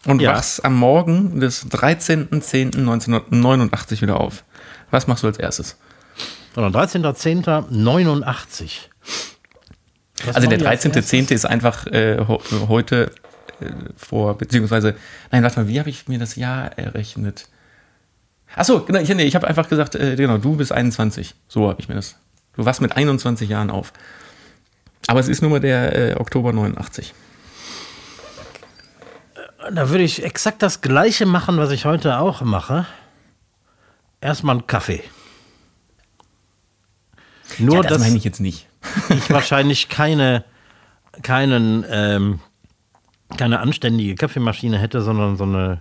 [0.08, 0.32] und Ja.
[0.34, 4.44] wachst am Morgen des 13.10.1989 wieder auf.
[4.90, 5.76] Was machst du als erstes?
[6.54, 8.88] Sondern 13.10.89.
[10.24, 11.32] Was Also der machen wir als 13.10.
[11.32, 12.24] ist einfach äh,
[12.68, 13.10] heute
[13.60, 14.94] äh, vor, beziehungsweise,
[15.30, 17.48] nein, warte mal, wie habe ich mir das Jahr errechnet?
[18.56, 21.34] Achso, genau, ich, nee, ich habe einfach gesagt, äh, genau, du bist 21.
[21.48, 22.16] So habe ich mir das.
[22.54, 23.92] Du wachst mit 21 Jahren auf.
[25.06, 27.14] Aber es ist nur mal der äh, Oktober 89.
[29.58, 32.86] Da würde ich exakt das Gleiche machen, was ich heute auch mache.
[34.20, 35.02] Erstmal einen Kaffee.
[37.58, 38.68] Nur, ja, das dass meine ich jetzt nicht.
[39.08, 40.44] ich wahrscheinlich keine,
[41.22, 42.40] keinen, ähm,
[43.36, 45.80] keine anständige Kaffeemaschine hätte, sondern so eine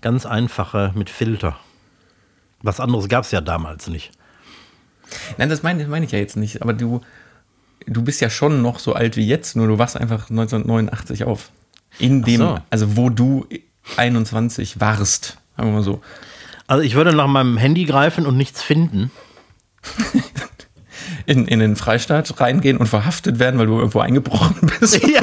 [0.00, 1.56] ganz einfache mit Filter.
[2.62, 4.12] Was anderes gab es ja damals nicht.
[5.36, 6.62] Nein, das meine, das meine ich ja jetzt nicht.
[6.62, 7.00] Aber du,
[7.86, 11.50] du bist ja schon noch so alt wie jetzt, nur du wachst einfach 1989 auf.
[11.98, 12.58] In dem, so.
[12.70, 13.46] also wo du
[13.96, 16.00] 21 warst, sagen wir mal so.
[16.66, 19.10] Also ich würde nach meinem Handy greifen und nichts finden.
[21.26, 25.02] In, in den Freistaat reingehen und verhaftet werden, weil du irgendwo eingebrochen bist.
[25.06, 25.22] Ja.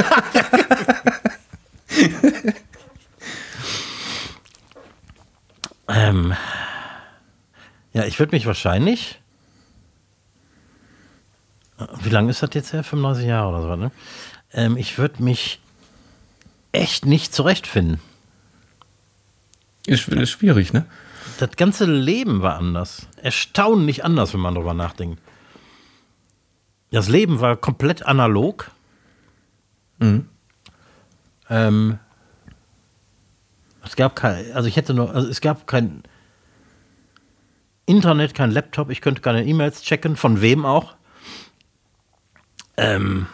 [5.88, 6.34] ähm,
[7.94, 9.20] ja, ich würde mich wahrscheinlich.
[12.02, 12.84] Wie lange ist das jetzt her?
[12.84, 13.92] 95 Jahre oder so, ne?
[14.54, 15.62] Ähm, ich würde mich
[16.78, 18.00] echt nicht zurechtfinden.
[19.86, 20.86] Ist, ist schwierig, ne?
[21.40, 23.08] Das ganze Leben war anders.
[23.22, 25.22] Erstaunlich anders, wenn man darüber nachdenkt.
[26.92, 28.72] Das Leben war komplett analog.
[30.00, 30.28] Mhm.
[31.50, 32.00] Ähm,
[33.84, 36.04] es gab kein, also ich hätte nur, also es gab kein
[37.86, 40.96] Internet, kein Laptop, ich könnte keine E-Mails checken, von wem auch.
[42.76, 43.28] Ähm,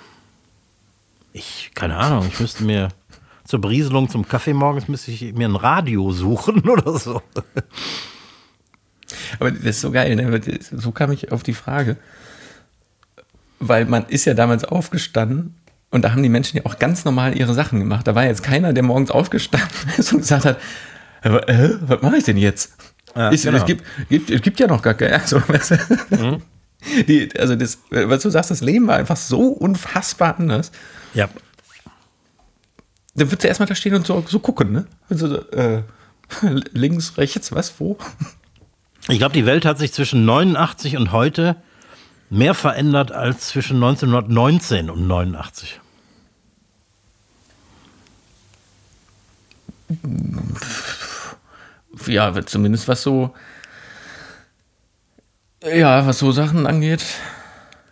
[1.31, 2.89] ich, keine Ahnung, ich müsste mir
[3.45, 7.21] zur Berieselung zum Kaffee morgens müsste ich mir ein Radio suchen oder so.
[9.39, 10.41] Aber das ist so geil, ne?
[10.71, 11.97] So kam ich auf die Frage.
[13.59, 15.55] Weil man ist ja damals aufgestanden
[15.89, 18.07] und da haben die Menschen ja auch ganz normal ihre Sachen gemacht.
[18.07, 20.57] Da war jetzt keiner, der morgens aufgestanden ist und gesagt hat,
[21.21, 22.73] äh, was mache ich denn jetzt?
[23.15, 23.57] Ja, ist, genau.
[23.57, 25.13] es, gibt, gibt, es gibt ja noch gar keine.
[25.21, 25.41] Also,
[26.09, 26.41] Mhm.
[27.07, 30.71] die, also das, was du sagst, das Leben war einfach so unfassbar anders.
[31.13, 31.29] Ja.
[33.15, 34.85] Dann würdest du erstmal da stehen und so, so gucken, ne?
[35.09, 35.83] Also, äh,
[36.71, 37.97] links, rechts, was, wo?
[39.09, 41.57] Ich glaube, die Welt hat sich zwischen 89 und heute
[42.29, 45.79] mehr verändert als zwischen 1919 und 89.
[52.07, 53.33] ja, zumindest was so,
[55.63, 57.03] ja, was so Sachen angeht.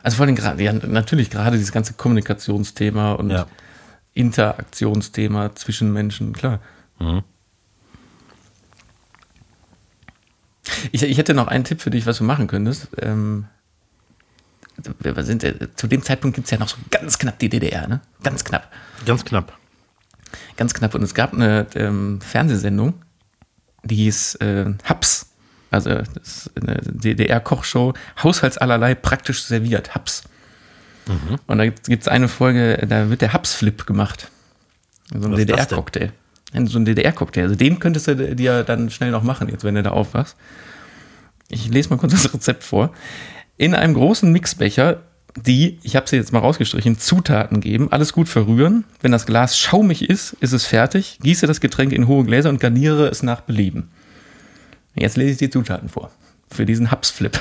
[0.04, 3.46] Also vor allem gerade, ja, natürlich gerade dieses ganze Kommunikationsthema und Ja.
[4.14, 6.60] Interaktionsthema zwischen Menschen, klar.
[7.00, 7.24] Mhm.
[10.92, 12.88] Ich, ich hätte noch einen Tipp für dich, was du machen könntest.
[13.00, 13.46] Ähm,
[15.00, 15.46] wir sind,
[15.76, 18.02] zu dem Zeitpunkt gibt es ja noch so ganz knapp die DDR, ne?
[18.24, 18.72] Ganz knapp.
[19.06, 19.58] Ganz knapp.
[20.58, 20.96] Ganz knapp.
[20.96, 22.94] Und es gab eine ähm, Fernsehsendung,
[23.84, 25.28] die hieß äh, Haps.
[25.70, 30.24] Also das ist eine DDR-Kochshow, Haushaltsallerlei praktisch serviert, Haps.
[31.48, 34.30] Und da gibt es eine Folge, da wird der Haps-Flip gemacht.
[35.14, 35.36] So ein?
[35.36, 36.12] DDR-Cocktail.
[36.66, 37.44] So ein DDR-Cocktail.
[37.44, 40.36] Also den könntest du dir dann schnell noch machen, jetzt wenn du da aufwachst.
[41.50, 42.94] Ich lese mal kurz das Rezept vor.
[43.58, 45.02] In einem großen Mixbecher
[45.36, 48.84] die, ich habe sie jetzt mal rausgestrichen, Zutaten geben, alles gut verrühren.
[49.02, 51.20] Wenn das Glas schaumig ist, ist es fertig.
[51.22, 53.90] Gieße das Getränk in hohe Gläser und garniere es nach Belieben.
[54.96, 56.12] Jetzt lese ich die Zutaten vor.
[56.50, 57.40] Für diesen Hubs-Flip.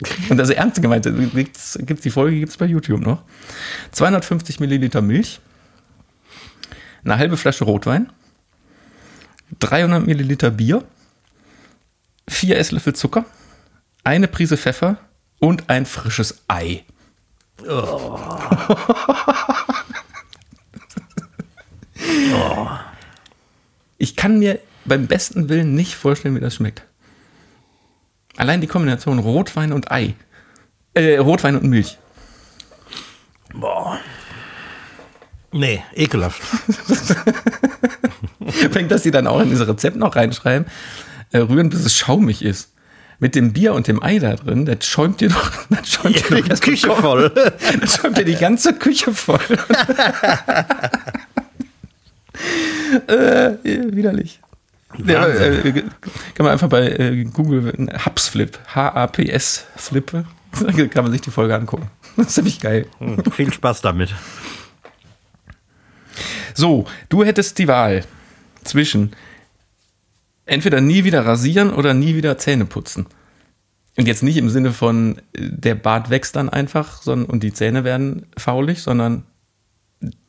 [0.28, 1.04] Und das ist ernst gemeint.
[1.34, 3.22] Gibt's, gibt's die Folge gibt es bei YouTube noch.
[3.92, 5.40] 250 Milliliter Milch.
[7.04, 8.12] Eine halbe Flasche Rotwein.
[9.58, 10.84] 300 Milliliter Bier.
[12.28, 13.24] Vier Esslöffel Zucker.
[14.04, 14.98] Eine Prise Pfeffer
[15.40, 16.84] und ein frisches Ei.
[23.98, 26.82] Ich kann mir beim besten Willen nicht vorstellen, wie das schmeckt.
[28.38, 30.14] Allein die Kombination Rotwein und Ei.
[30.94, 31.98] Äh, Rotwein und Milch.
[33.52, 33.98] Boah.
[35.50, 36.40] Nee, ekelhaft.
[38.70, 40.68] Fängt das die dann auch in dieses Rezept noch reinschreiben?
[41.32, 42.72] Äh, rühren, bis es schaumig ist.
[43.18, 46.36] Mit dem Bier und dem Ei da drin, das schäumt dir doch, das schäumt dir
[46.36, 47.00] doch Die erst Küche Kopf.
[47.00, 47.32] voll.
[47.80, 49.40] Das schäumt dir die ganze Küche voll.
[53.08, 54.38] äh, widerlich.
[55.04, 55.76] Ja, Wahnsinn.
[55.76, 55.82] äh,
[56.34, 57.72] kann man einfach bei äh, Google
[58.04, 60.24] Hubs-Flip, H-A-P-S-Flip,
[60.90, 61.90] kann man sich die Folge angucken.
[62.16, 62.86] Das ist ziemlich geil.
[62.98, 64.12] Hm, Viel Spaß damit.
[66.54, 68.04] So, du hättest die Wahl
[68.64, 69.12] zwischen
[70.46, 73.06] entweder nie wieder rasieren oder nie wieder Zähne putzen.
[73.96, 77.52] Und jetzt nicht im Sinne von, äh, der Bart wächst dann einfach sondern, und die
[77.52, 79.24] Zähne werden faulig, sondern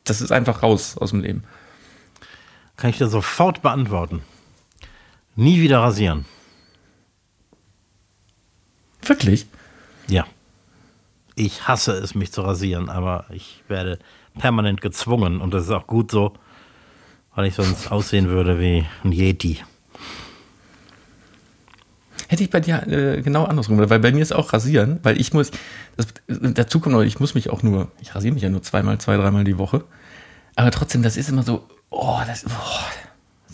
[0.04, 1.44] das ist einfach raus aus dem Leben.
[2.76, 4.22] Kann ich dir sofort beantworten.
[5.36, 6.24] Nie wieder rasieren.
[9.02, 9.46] Wirklich?
[10.08, 10.26] Ja.
[11.34, 13.98] Ich hasse es, mich zu rasieren, aber ich werde
[14.38, 16.34] permanent gezwungen und das ist auch gut so.
[17.34, 19.62] weil ich sonst aussehen würde wie ein Yeti.
[22.28, 25.32] Hätte ich bei dir äh, genau andersrum, weil bei mir ist auch rasieren, weil ich
[25.32, 25.50] muss,
[25.96, 28.98] das, dazu kommt noch, ich muss mich auch nur, ich rasiere mich ja nur zweimal,
[28.98, 29.84] zwei, dreimal die Woche.
[30.54, 33.09] Aber trotzdem, das ist immer so, oh, das, oh,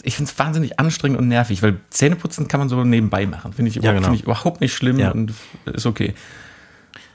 [0.07, 3.53] ich finde es wahnsinnig anstrengend und nervig, weil Zähneputzen kann man so nebenbei machen.
[3.53, 4.05] Finde ich, Ja, überhaupt- genau.
[4.07, 5.11] finde ich überhaupt nicht schlimm Ja.
[5.11, 5.33] und
[5.67, 6.15] ist okay.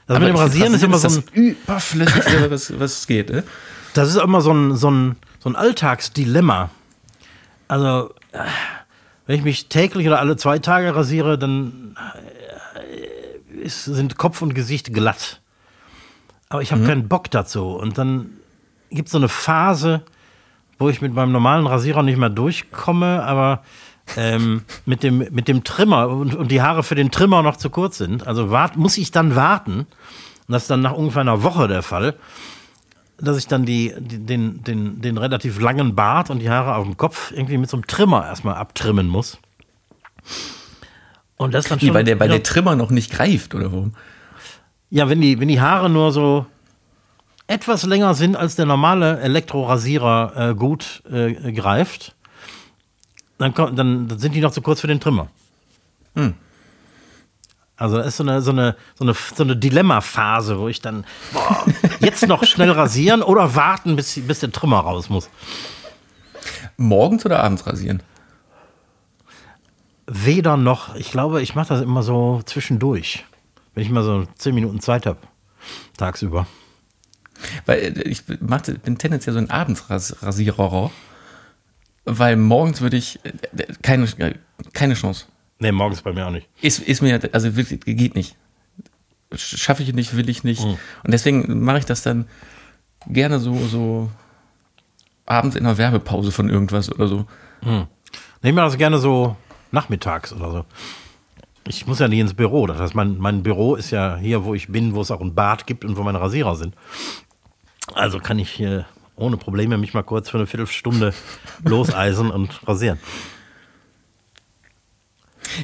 [0.06, 3.30] Also mit dem find, Rasieren ist immer so ein, das überflüssigste, was, was geht.
[3.30, 3.44] Ne?
[3.94, 6.70] das ist immer so ein, so ein, so ein Alltagsdilemma.
[7.68, 8.38] Also, äh,
[9.26, 11.96] wenn ich mich täglich oder alle zwei Tage rasiere, dann
[13.54, 15.40] äh, ist, sind Kopf und Gesicht glatt.
[16.50, 17.68] Aber ich habe keinen Bock dazu.
[17.68, 18.30] Und dann
[18.90, 20.02] gibt es so eine Phase,
[20.82, 23.62] wo ich mit meinem normalen Rasierer nicht mehr durchkomme, aber
[24.16, 27.70] ähm, mit, dem, mit dem Trimmer und, und die Haare für den Trimmer noch zu
[27.70, 28.26] kurz sind.
[28.26, 29.80] Also wart, muss ich dann warten.
[29.80, 29.88] Und
[30.48, 32.14] das ist dann nach ungefähr einer Woche der Fall
[33.18, 36.84] dass ich dann die, die, den, den, den relativ langen Bart und die Haare auf
[36.84, 39.38] dem Kopf irgendwie mit so einem Trimmer erstmal abtrimmen muss.
[41.36, 41.94] Und das dann Wie, schon.
[41.94, 43.94] weil der, weil ja, der Trimmer noch nicht greift, oder warum?
[44.92, 46.44] ja, wenn die, wenn die Haare nur so
[47.52, 52.14] etwas länger sind, als der normale Elektrorasierer äh, gut äh, greift,
[53.38, 55.28] dann, kommt, dann, dann sind die noch zu kurz für den Trimmer.
[56.14, 56.34] Hm.
[57.76, 61.04] Also das ist so eine, so eine, so eine, so eine Dilemma-Phase, wo ich dann
[61.32, 61.66] boah,
[62.00, 65.28] jetzt noch schnell rasieren oder warten, bis, bis der Trimmer raus muss.
[66.76, 68.02] Morgens oder abends rasieren?
[70.06, 70.94] Weder noch.
[70.94, 73.24] Ich glaube, ich mache das immer so zwischendurch.
[73.74, 75.18] Wenn ich mal so zehn Minuten Zeit habe,
[75.96, 76.46] tagsüber.
[77.66, 80.90] Weil äh, ich mach, bin tendenziell so ein Abendsrasierer.
[82.04, 83.32] Weil morgens würde ich äh,
[83.82, 84.34] keine, äh,
[84.72, 85.26] keine Chance.
[85.58, 86.48] Nee, morgens bei mir auch nicht.
[86.60, 88.36] Ist, ist mir, also wirklich, geht nicht.
[89.34, 90.64] Schaffe ich nicht, will ich nicht.
[90.64, 90.78] Mhm.
[91.04, 92.26] Und deswegen mache ich das dann
[93.06, 94.10] gerne so, so
[95.26, 97.26] abends in einer Werbepause von irgendwas oder so.
[98.42, 99.36] Nee, ich mache das gerne so
[99.70, 100.64] nachmittags oder so.
[101.66, 102.66] Ich muss ja nicht ins Büro.
[102.66, 105.34] Das heißt, mein, mein Büro ist ja hier, wo ich bin, wo es auch ein
[105.34, 106.74] Bad gibt und wo meine Rasierer sind.
[107.94, 111.14] Also kann ich hier ohne Probleme mich mal kurz für eine Viertelstunde
[111.64, 112.98] loseisen und rasieren.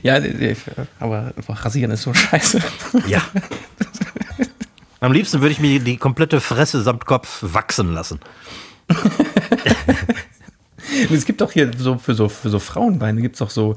[0.03, 0.21] Ja,
[1.01, 2.61] aber rasieren ist so scheiße.
[3.07, 3.23] Ja.
[5.01, 8.21] Am liebsten würde ich mir die komplette Fresse samt Kopf wachsen lassen.
[11.11, 13.77] es gibt doch hier so für so, für so Frauenbeine gibt es doch so,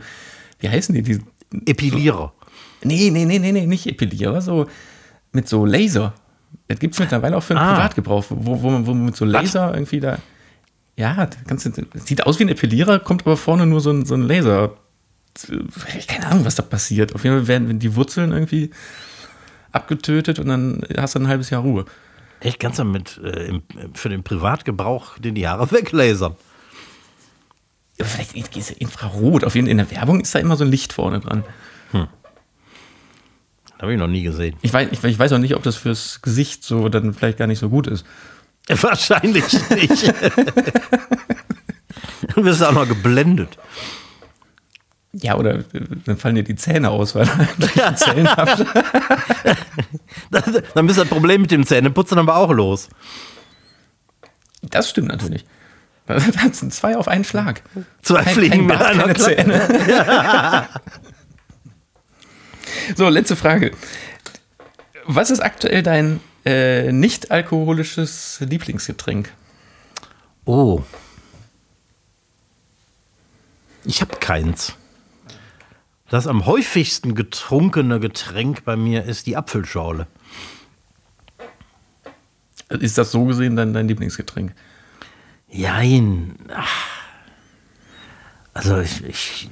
[0.59, 1.03] wie heißen die?
[1.03, 1.21] die
[1.65, 2.31] Epiliere.
[2.83, 4.67] nee, nee, nee, nee, nee, nicht Epilierer, so
[5.31, 6.13] mit so Laser.
[6.67, 7.73] Das gibt es mittlerweile auch für den Ah.
[7.75, 10.17] Privatgebrauch, wo, wo, man- wo man mit so Laser irgendwie da.
[10.97, 11.63] Ja, das
[12.05, 14.73] sieht aus wie ein Epilierer, kommt aber vorne nur so ein, so ein Laser.
[16.07, 17.15] Keine Ahnung, was da passiert.
[17.15, 18.71] Auf jeden Fall werden die Wurzeln irgendwie
[19.71, 21.85] abgetötet und dann hast du ein halbes Jahr Ruhe.
[22.41, 23.59] Echt, kannst du mit äh,
[23.93, 26.35] für den Privatgebrauch den die Haare weglasern?
[27.97, 29.43] Ja, vielleicht ist es Infrarot.
[29.43, 31.43] Auf jeden Fall in der Werbung ist da immer so ein Licht vorne dran.
[33.81, 34.55] Habe ich noch nie gesehen.
[34.61, 37.47] Ich weiß, ich, ich weiß auch nicht, ob das fürs Gesicht so dann vielleicht gar
[37.47, 38.05] nicht so gut ist.
[38.69, 40.13] Wahrscheinlich nicht.
[42.35, 43.57] du bist auch noch geblendet.
[45.13, 45.63] Ja, oder äh,
[46.05, 47.25] dann fallen dir die Zähne aus, weil
[47.57, 47.93] du ja.
[47.95, 48.63] Zellen hast.
[50.73, 52.87] Dann ist das Problem mit dem Zähneputzen aber auch los.
[54.61, 55.43] Das stimmt natürlich.
[56.05, 57.61] Das sind zwei auf einen Schlag.
[58.03, 59.35] Zwei Kein- Fliegen kein mit Bart, einer keine Klappe.
[59.35, 60.67] Zähne.
[62.95, 63.71] So, letzte Frage.
[65.05, 69.31] Was ist aktuell dein äh, nicht alkoholisches Lieblingsgetränk?
[70.45, 70.83] Oh.
[73.85, 74.75] Ich habe keins.
[76.09, 80.07] Das am häufigsten getrunkene Getränk bei mir ist die Apfelschorle.
[82.69, 84.53] Ist das so gesehen dein, dein Lieblingsgetränk?
[85.47, 86.35] Jein.
[86.53, 86.87] Ach.
[88.53, 89.49] Also ich, ich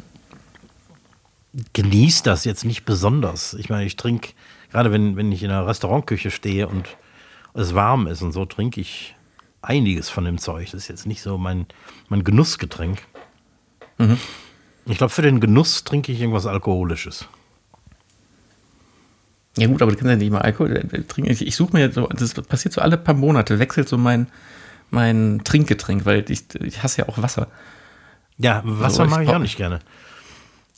[1.74, 3.54] genieße das jetzt nicht besonders.
[3.56, 4.30] Ich meine, ich trinke,
[4.72, 6.88] gerade wenn, wenn ich in einer Restaurantküche stehe und
[7.54, 9.16] es warm ist und so, trinke ich
[9.62, 10.66] einiges von dem Zeug.
[10.72, 11.66] Das ist jetzt nicht so mein,
[12.08, 13.02] mein Genussgetränk.
[14.86, 17.28] Ich glaube, für den Genuss trinke ich irgendwas Alkoholisches.
[19.58, 21.30] Ja gut, aber du kannst ja nicht mal Alkohol äh, trinken.
[21.32, 24.28] Ich, ich suche mir so, das passiert so alle paar Monate, wechselt so mein,
[24.90, 27.48] mein Trinkgetränk, weil ich, ich hasse ja auch Wasser.
[28.38, 29.80] Ja, Wasser So, ich mag ich brauch- auch nicht gerne.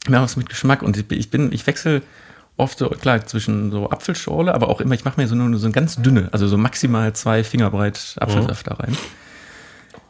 [0.09, 0.81] Ja, was mit Geschmack.
[0.81, 2.01] Und ich, bin- ich wechsle
[2.57, 5.65] oft so, klar, zwischen so Apfelschorle, aber auch immer, ich mache mir so nur so
[5.65, 8.97] eine ganz dünne, also so maximal zwei Finger breit Apfelsaft da rein.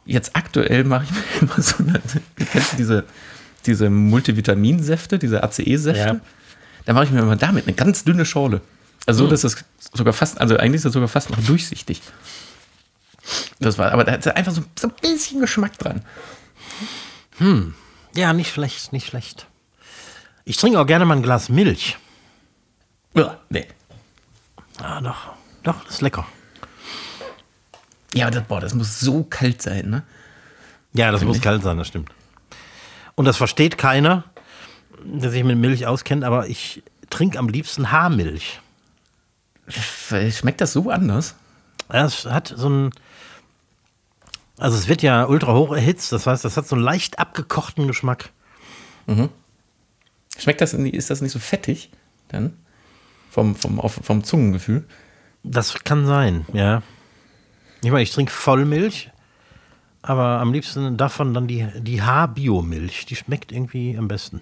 [0.06, 2.02] Jetzt aktuell mache ich mir immer so eine,
[2.52, 3.04] kennst du diese,
[3.66, 6.00] diese Multivitaminsäfte, diese ACE-Säfte?
[6.16, 6.20] Ja.
[6.86, 8.62] Da mache ich mir immer damit eine ganz dünne Schorle.
[9.06, 9.56] Also so, dass das
[9.94, 12.02] sogar fast, also eigentlich ist das sogar fast noch durchsichtig.
[13.60, 16.02] Das war, aber da hat einfach so, so ein bisschen Geschmack dran.
[17.38, 17.76] Hm.
[18.16, 19.46] Ja, nicht schlecht, nicht schlecht.
[20.46, 21.98] Ich trinke auch gerne mal ein Glas Milch.
[23.14, 23.68] Ja, nee.
[24.82, 25.34] Ah, doch.
[25.64, 26.26] Doch, das ist lecker.
[28.14, 30.04] Ja, aber das, boah, das muss so kalt sein, ne?
[30.94, 31.44] Ja, das muss ich.
[31.44, 32.10] kalt sein, das stimmt.
[33.16, 34.24] Und das versteht keiner,
[35.04, 38.60] der sich mit Milch auskennt, aber ich trinke am liebsten Haarmilch.
[39.70, 41.36] Schmeckt das so anders?
[41.92, 42.92] Ja, Es hat so ein.
[44.58, 47.88] Also, es wird ja ultra hoch erhitzt, das heißt, das hat so einen leicht abgekochten
[47.88, 48.30] Geschmack.
[50.38, 51.92] Schmeckt das, ist das nicht so fettig
[52.30, 52.54] dann?
[53.30, 54.86] Vom, vom, auf, vom Zungengefühl?
[55.44, 56.84] Das kann sein, ja.
[57.84, 59.10] Ich meine, ich trinke Vollmilch,
[60.02, 63.06] aber am liebsten davon dann die, die Haarbiomilch.
[63.06, 64.42] Die schmeckt irgendwie am besten.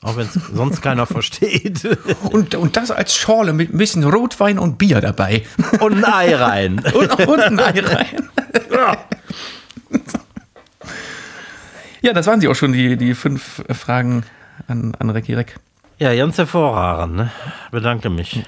[0.00, 1.84] Auch wenn es sonst keiner versteht.
[2.30, 5.42] Und, und das als Schorle mit ein bisschen Rotwein und Bier dabei.
[5.80, 6.78] Und ein Ei rein.
[6.94, 8.28] Und, und ein Ei rein.
[12.02, 14.24] Ja, das waren sie auch schon, die, die fünf Fragen
[14.66, 15.58] an, an Recki Reck.
[15.98, 17.16] Ja, ganz hervorragend.
[17.16, 17.30] Ne?
[17.70, 18.42] Bedanke mich.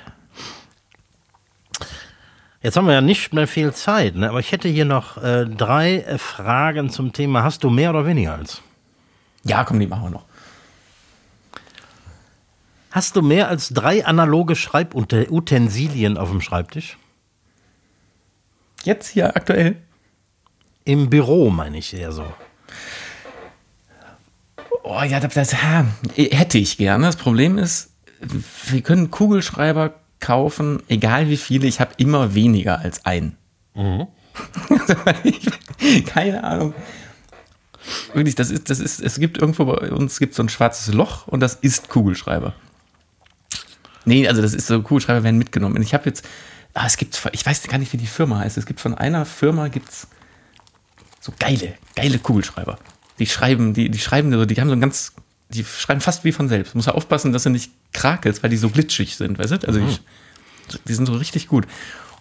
[2.63, 4.29] Jetzt haben wir ja nicht mehr viel Zeit, ne?
[4.29, 8.35] aber ich hätte hier noch äh, drei Fragen zum Thema: Hast du mehr oder weniger
[8.35, 8.61] als?
[9.45, 10.25] Ja, komm, die machen wir noch.
[12.91, 16.97] Hast du mehr als drei analoge Schreibutensilien auf dem Schreibtisch?
[18.83, 19.77] Jetzt hier aktuell.
[20.85, 22.25] Im Büro meine ich eher so.
[24.89, 25.53] Oh ja, das, das
[26.15, 27.07] hätte ich gerne.
[27.07, 27.91] Das Problem ist,
[28.69, 31.67] wir können Kugelschreiber kaufen, egal wie viele.
[31.67, 33.37] Ich habe immer weniger als einen.
[35.25, 35.47] Ich-
[36.07, 36.73] Keine Ahnung.
[38.15, 41.27] Wirklich, das ist, das ist, es gibt irgendwo bei uns gibt so ein schwarzes Loch
[41.29, 42.55] und das ist Kugelschreiber.
[44.05, 45.77] Nee, also das ist so, Kugelschreiber werden mitgenommen.
[45.77, 46.25] Und ich habe jetzt,
[46.75, 48.57] ah, es gibt, ich weiß gar nicht, wie die Firma heißt.
[48.57, 50.07] Es gibt von einer Firma gibt's
[51.21, 52.79] so geile, geile Kugelschreiber.
[53.19, 55.13] Die schreiben, die, die schreiben, so, die haben so ein ganz,
[55.49, 56.75] die schreiben fast wie von selbst.
[56.75, 59.67] Muss ja aufpassen, dass du nicht krakelst, weil die so glitschig sind, weißt du?
[59.67, 59.99] Also die,
[60.87, 61.67] die sind so richtig gut.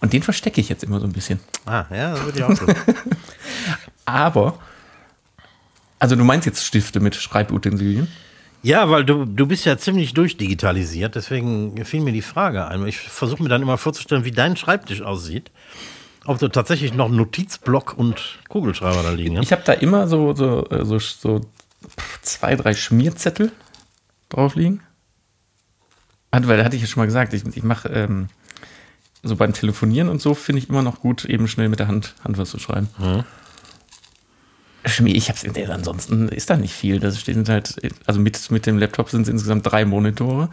[0.01, 1.39] Und den verstecke ich jetzt immer so ein bisschen.
[1.65, 2.65] Ah, ja, das würde ich auch so.
[4.05, 4.59] Aber,
[5.99, 8.07] also du meinst jetzt Stifte mit Schreibutensilien?
[8.65, 12.87] ja, weil du, du bist ja ziemlich durchdigitalisiert, deswegen fiel mir die Frage ein.
[12.87, 15.51] Ich versuche mir dann immer vorzustellen, wie dein Schreibtisch aussieht.
[16.25, 19.43] Ob du tatsächlich noch einen Notizblock und Kugelschreiber da liegen hast.
[19.45, 21.41] Ich habe da immer so, so, äh, so, so
[22.21, 23.51] zwei, drei Schmierzettel
[24.29, 24.81] drauf liegen.
[26.31, 28.27] Hat- Weil da hatte ich ja schon mal gesagt, ich, ich mache ähm,
[29.21, 32.15] so beim Telefonieren und so finde ich immer noch gut, eben schnell mit der Hand,
[32.23, 32.89] Hand was zu schreiben.
[34.85, 36.99] Schmier, ich hab's ansonsten ist da nicht viel.
[36.99, 40.49] Das stehen halt, also mit, mit dem Laptop sind es insgesamt drei Monitore,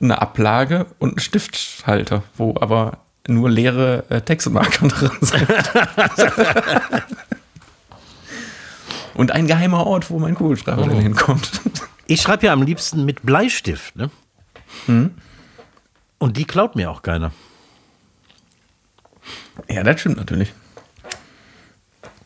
[0.00, 5.48] eine Ablage und ein Stifthalter, wo aber nur leere äh, Textmarker drin sind.
[9.14, 11.60] und ein geheimer Ort, wo mein Kugelschreiber dann hinkommt.
[12.06, 14.10] Ich schreibe ja am liebsten mit Bleistift, ne?
[16.18, 17.32] Und die klaut mir auch keiner.
[19.68, 20.52] Ja, das stimmt natürlich.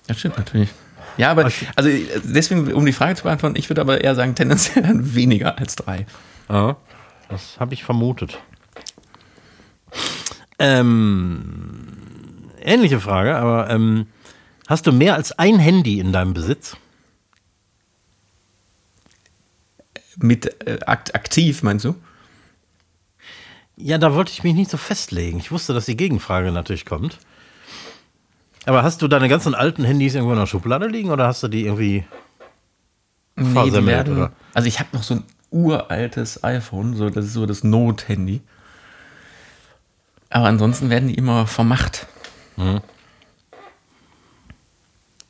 [0.06, 0.70] Das stimmt natürlich.
[1.18, 1.90] Ja, aber also
[2.24, 5.76] deswegen, um die Frage zu beantworten, ich würde aber eher sagen, tendenziell dann weniger als
[5.76, 6.06] drei.
[7.28, 8.38] Das habe ich vermutet.
[10.58, 11.86] Ähm,
[12.60, 14.06] ähnliche Frage, aber ähm,
[14.66, 16.76] hast du mehr als ein Handy in deinem Besitz?
[20.16, 21.94] Mit äh, akt aktiv, meinst du?
[23.76, 25.38] Ja, da wollte ich mich nicht so festlegen.
[25.38, 27.18] Ich wusste, dass die Gegenfrage natürlich kommt.
[28.66, 31.48] Aber hast du deine ganzen alten Handys irgendwo in der Schublade liegen oder hast du
[31.48, 32.04] die irgendwie
[33.36, 37.46] Nee, die werden, also ich habe noch so ein uraltes iPhone, so, das ist so
[37.46, 38.40] das Not-Handy.
[40.30, 42.06] Aber ansonsten werden die immer vermacht.
[42.56, 42.80] Mhm.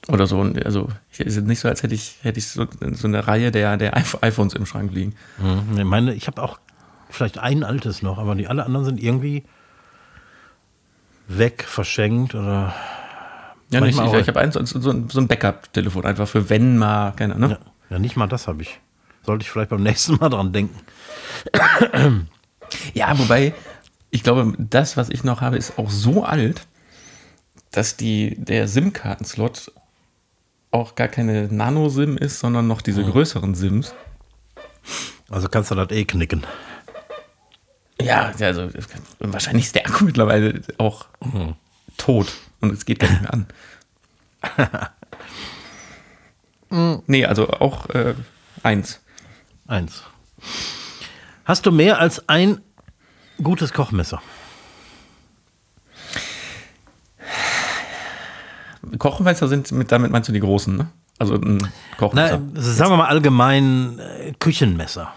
[0.08, 0.40] Oder so.
[0.40, 3.76] Also, es ist nicht so, als hätte ich, hätte ich so, so eine Reihe der,
[3.76, 5.14] der iPh- iPhones im Schrank liegen.
[5.38, 6.58] Hm, nee, meine, ich habe auch
[7.10, 9.44] vielleicht ein altes noch, aber die alle anderen sind irgendwie
[11.26, 12.74] weg, verschenkt oder.
[13.70, 16.78] Ja, nicht, ich, ich habe eins, so, so ein so ein Backup-Telefon, einfach für wenn
[16.78, 17.50] mal, keine Ahnung.
[17.50, 17.58] Ja,
[17.90, 18.80] ja, nicht mal das habe ich.
[19.24, 20.78] Sollte ich vielleicht beim nächsten Mal dran denken.
[22.94, 23.52] Ja, wobei,
[24.10, 26.66] ich glaube, das, was ich noch habe, ist auch so alt,
[27.70, 29.72] dass die, der SIM-Kartenslot
[30.70, 33.94] auch gar keine Nano-SIM ist, sondern noch diese größeren SIMs.
[35.30, 36.44] Also kannst du das eh knicken.
[38.00, 38.70] Ja, also
[39.18, 41.06] wahrscheinlich ist der Akku mittlerweile auch
[41.96, 43.46] tot und es geht gar nicht mehr an.
[47.06, 48.14] nee, also auch äh,
[48.62, 49.00] eins.
[49.66, 50.04] Eins.
[51.44, 52.60] Hast du mehr als ein
[53.42, 54.20] gutes Kochmesser?
[58.98, 60.88] Kochmesser sind, mit, damit meinst du die großen, ne?
[61.18, 62.40] Also ein Kochmesser.
[62.54, 65.12] Na, sagen wir mal allgemein äh, Küchenmesser.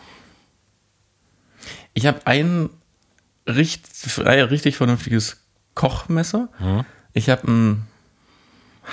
[1.93, 2.69] Ich habe ein
[3.47, 5.37] richtig, richtig vernünftiges
[5.75, 6.49] Kochmesser.
[7.13, 7.87] Ich habe ein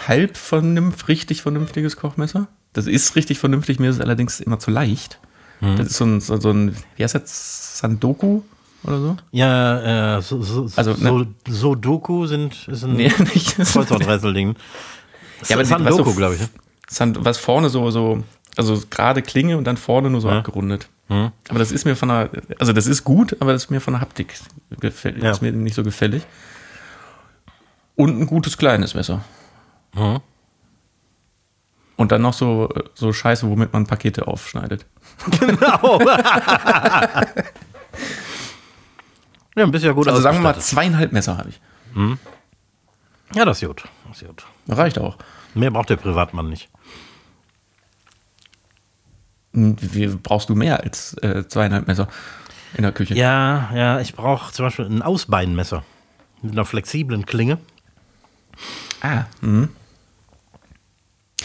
[0.07, 2.49] halb vernünftig, richtig vernünftiges Kochmesser.
[2.73, 5.19] Das ist richtig vernünftig, mir ist es allerdings immer zu leicht.
[5.61, 8.43] Das ist so ein, so ein, wie heißt das, Sandoku
[8.89, 9.17] oder so?
[9.31, 13.57] Ja, äh, so, so, Also, so, ne- Sudoku sind ist ein Nee, nicht.
[13.57, 14.57] Kreuzworträtselding.
[15.49, 16.41] Ja, aber Sandoku, du, glaube ich.
[16.41, 16.49] ne?
[16.89, 18.25] Sand, was vorne so, so,
[18.57, 20.89] also gerade Klinge und dann vorne nur so abgerundet.
[21.11, 22.29] Aber das ist mir von der,
[22.59, 24.35] also das ist gut, aber das ist mir von der Haptik
[24.79, 25.31] gefällt, Ja.
[25.31, 26.23] ist mir nicht so gefällig.
[27.97, 29.25] Und ein gutes kleines Messer.
[29.95, 30.21] Mhm.
[31.97, 34.85] Und dann noch so, so Scheiße, womit man Pakete aufschneidet.
[35.41, 35.99] Genau.
[39.59, 41.61] ja, ein bisschen gut Also sagen wir mal zweieinhalb Messer habe ich.
[43.35, 43.85] Ja, das ist gut.
[44.09, 44.45] Das ist gut.
[44.69, 45.17] Reicht auch.
[45.55, 46.69] Mehr braucht der Privatmann nicht.
[49.53, 52.09] Hm, Wie brauchst du mehr als äh, zweieinhalb Messer
[52.75, 53.15] in der Küche?
[53.15, 55.85] Ja, ja, ich brauche zum Beispiel ein Ausbeinmesser
[56.43, 57.59] mit einer flexiblen Klinge.
[59.01, 59.25] Ah.
[59.41, 59.69] Mhm.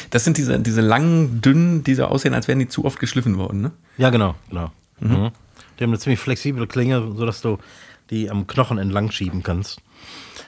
[0.09, 3.37] Das sind diese, diese langen, dünnen, die so aussehen, als wären die zu oft geschliffen
[3.37, 3.71] worden, ne?
[3.97, 4.71] Ja, genau, genau.
[4.99, 5.31] Mhm.
[5.79, 7.57] Die haben eine ziemlich flexible Klinge, sodass du
[8.13, 9.81] die am Knochen entlang schieben kannst.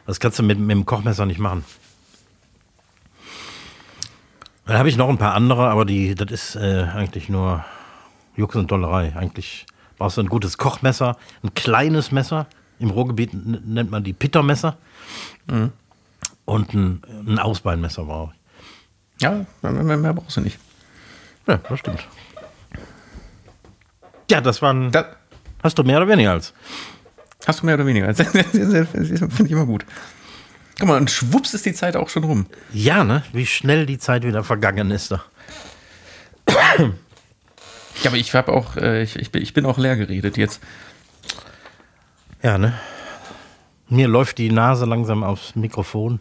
[0.05, 1.65] Das kannst du mit, mit dem Kochmesser nicht machen.
[4.65, 7.65] Dann habe ich noch ein paar andere, aber die, das ist äh, eigentlich nur
[8.35, 9.15] Jux und Dollerei.
[9.15, 9.65] Eigentlich
[9.97, 12.47] brauchst du ein gutes Kochmesser, ein kleines Messer.
[12.79, 14.77] Im Ruhrgebiet nennt man die Pittermesser.
[16.45, 19.21] Und ein, ein Ausbeinmesser brauche ich.
[19.21, 20.59] Ja, mehr, mehr, mehr brauchst du nicht.
[21.47, 22.05] Ja, das stimmt.
[24.29, 24.91] Ja, das waren.
[24.91, 25.05] Da,
[25.63, 26.53] hast du mehr oder weniger als?
[27.47, 28.07] Hast du mehr oder weniger.
[28.13, 29.85] Das Finde ich immer gut.
[30.79, 32.45] Guck mal, und schwupps ist die Zeit auch schon rum.
[32.73, 33.23] Ja, ne?
[33.31, 35.11] Wie schnell die Zeit wieder vergangen ist.
[35.11, 35.23] Da.
[38.03, 40.59] Ja, aber ich habe auch, äh, ich, ich, bin, ich bin auch leer geredet jetzt.
[42.43, 42.73] Ja, ne?
[43.87, 46.19] Mir läuft die Nase langsam aufs Mikrofon.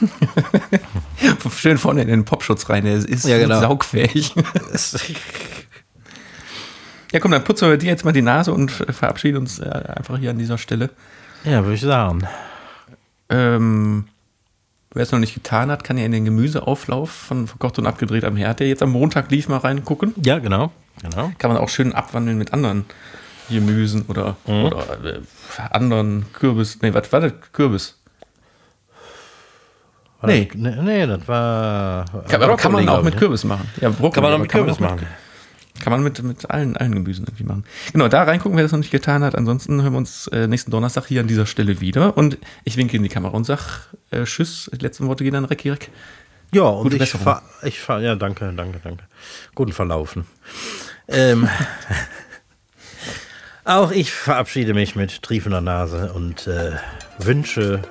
[1.54, 3.60] Schön vorne in den Popschutz rein, der ist Ja, genau.
[3.60, 4.34] saugfähig.
[7.12, 9.68] Ja, komm, dann putzen wir dir jetzt mal die Nase und ver- verabschieden uns äh,
[9.68, 10.90] einfach hier an dieser Stelle.
[11.44, 12.22] Ja, würde ich sagen.
[13.28, 14.04] Ähm,
[14.92, 18.24] wer es noch nicht getan hat, kann ja in den Gemüseauflauf von Verkocht und Abgedreht
[18.24, 20.14] am Herd, der jetzt am Montag lief, mal reingucken.
[20.22, 20.70] Ja, genau.
[21.02, 21.32] genau.
[21.38, 22.84] Kann man auch schön abwandeln mit anderen
[23.48, 25.20] Gemüsen oder, oder äh,
[25.70, 26.78] anderen Kürbis.
[26.82, 27.32] Nee, was war das?
[27.52, 27.96] Kürbis.
[30.20, 30.44] War Nee.
[30.46, 32.04] Das, nee, nee, das war.
[32.28, 33.26] Kann, aber kann man auch mit ich, ne?
[33.26, 33.68] Kürbis machen.
[33.80, 35.06] Ja, Brokkoli, Kann man auch mit Kürbis machen.
[35.80, 37.64] Kann man mit, mit allen, allen Gemüsen irgendwie machen.
[37.92, 39.34] Genau, da reingucken, wer das noch nicht getan hat.
[39.34, 42.16] Ansonsten hören wir uns äh, nächsten Donnerstag hier an dieser Stelle wieder.
[42.16, 44.70] Und ich winke in die Kamera und sag äh, Tschüss.
[44.72, 45.90] Die letzten Worte gehen an Recki Reck.
[46.52, 47.24] Ja, und Gute ich Besserung.
[47.24, 49.04] fahr, ich fahr, ja, danke, danke, danke.
[49.54, 50.26] Guten Verlaufen.
[51.06, 51.48] Ähm,
[53.64, 56.72] auch ich verabschiede mich mit triefender Nase und äh,
[57.18, 57.82] wünsche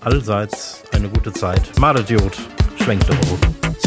[0.00, 1.78] allseits eine gute Zeit.
[1.78, 2.38] Madet Jod,
[2.82, 3.85] schwenkt Brot.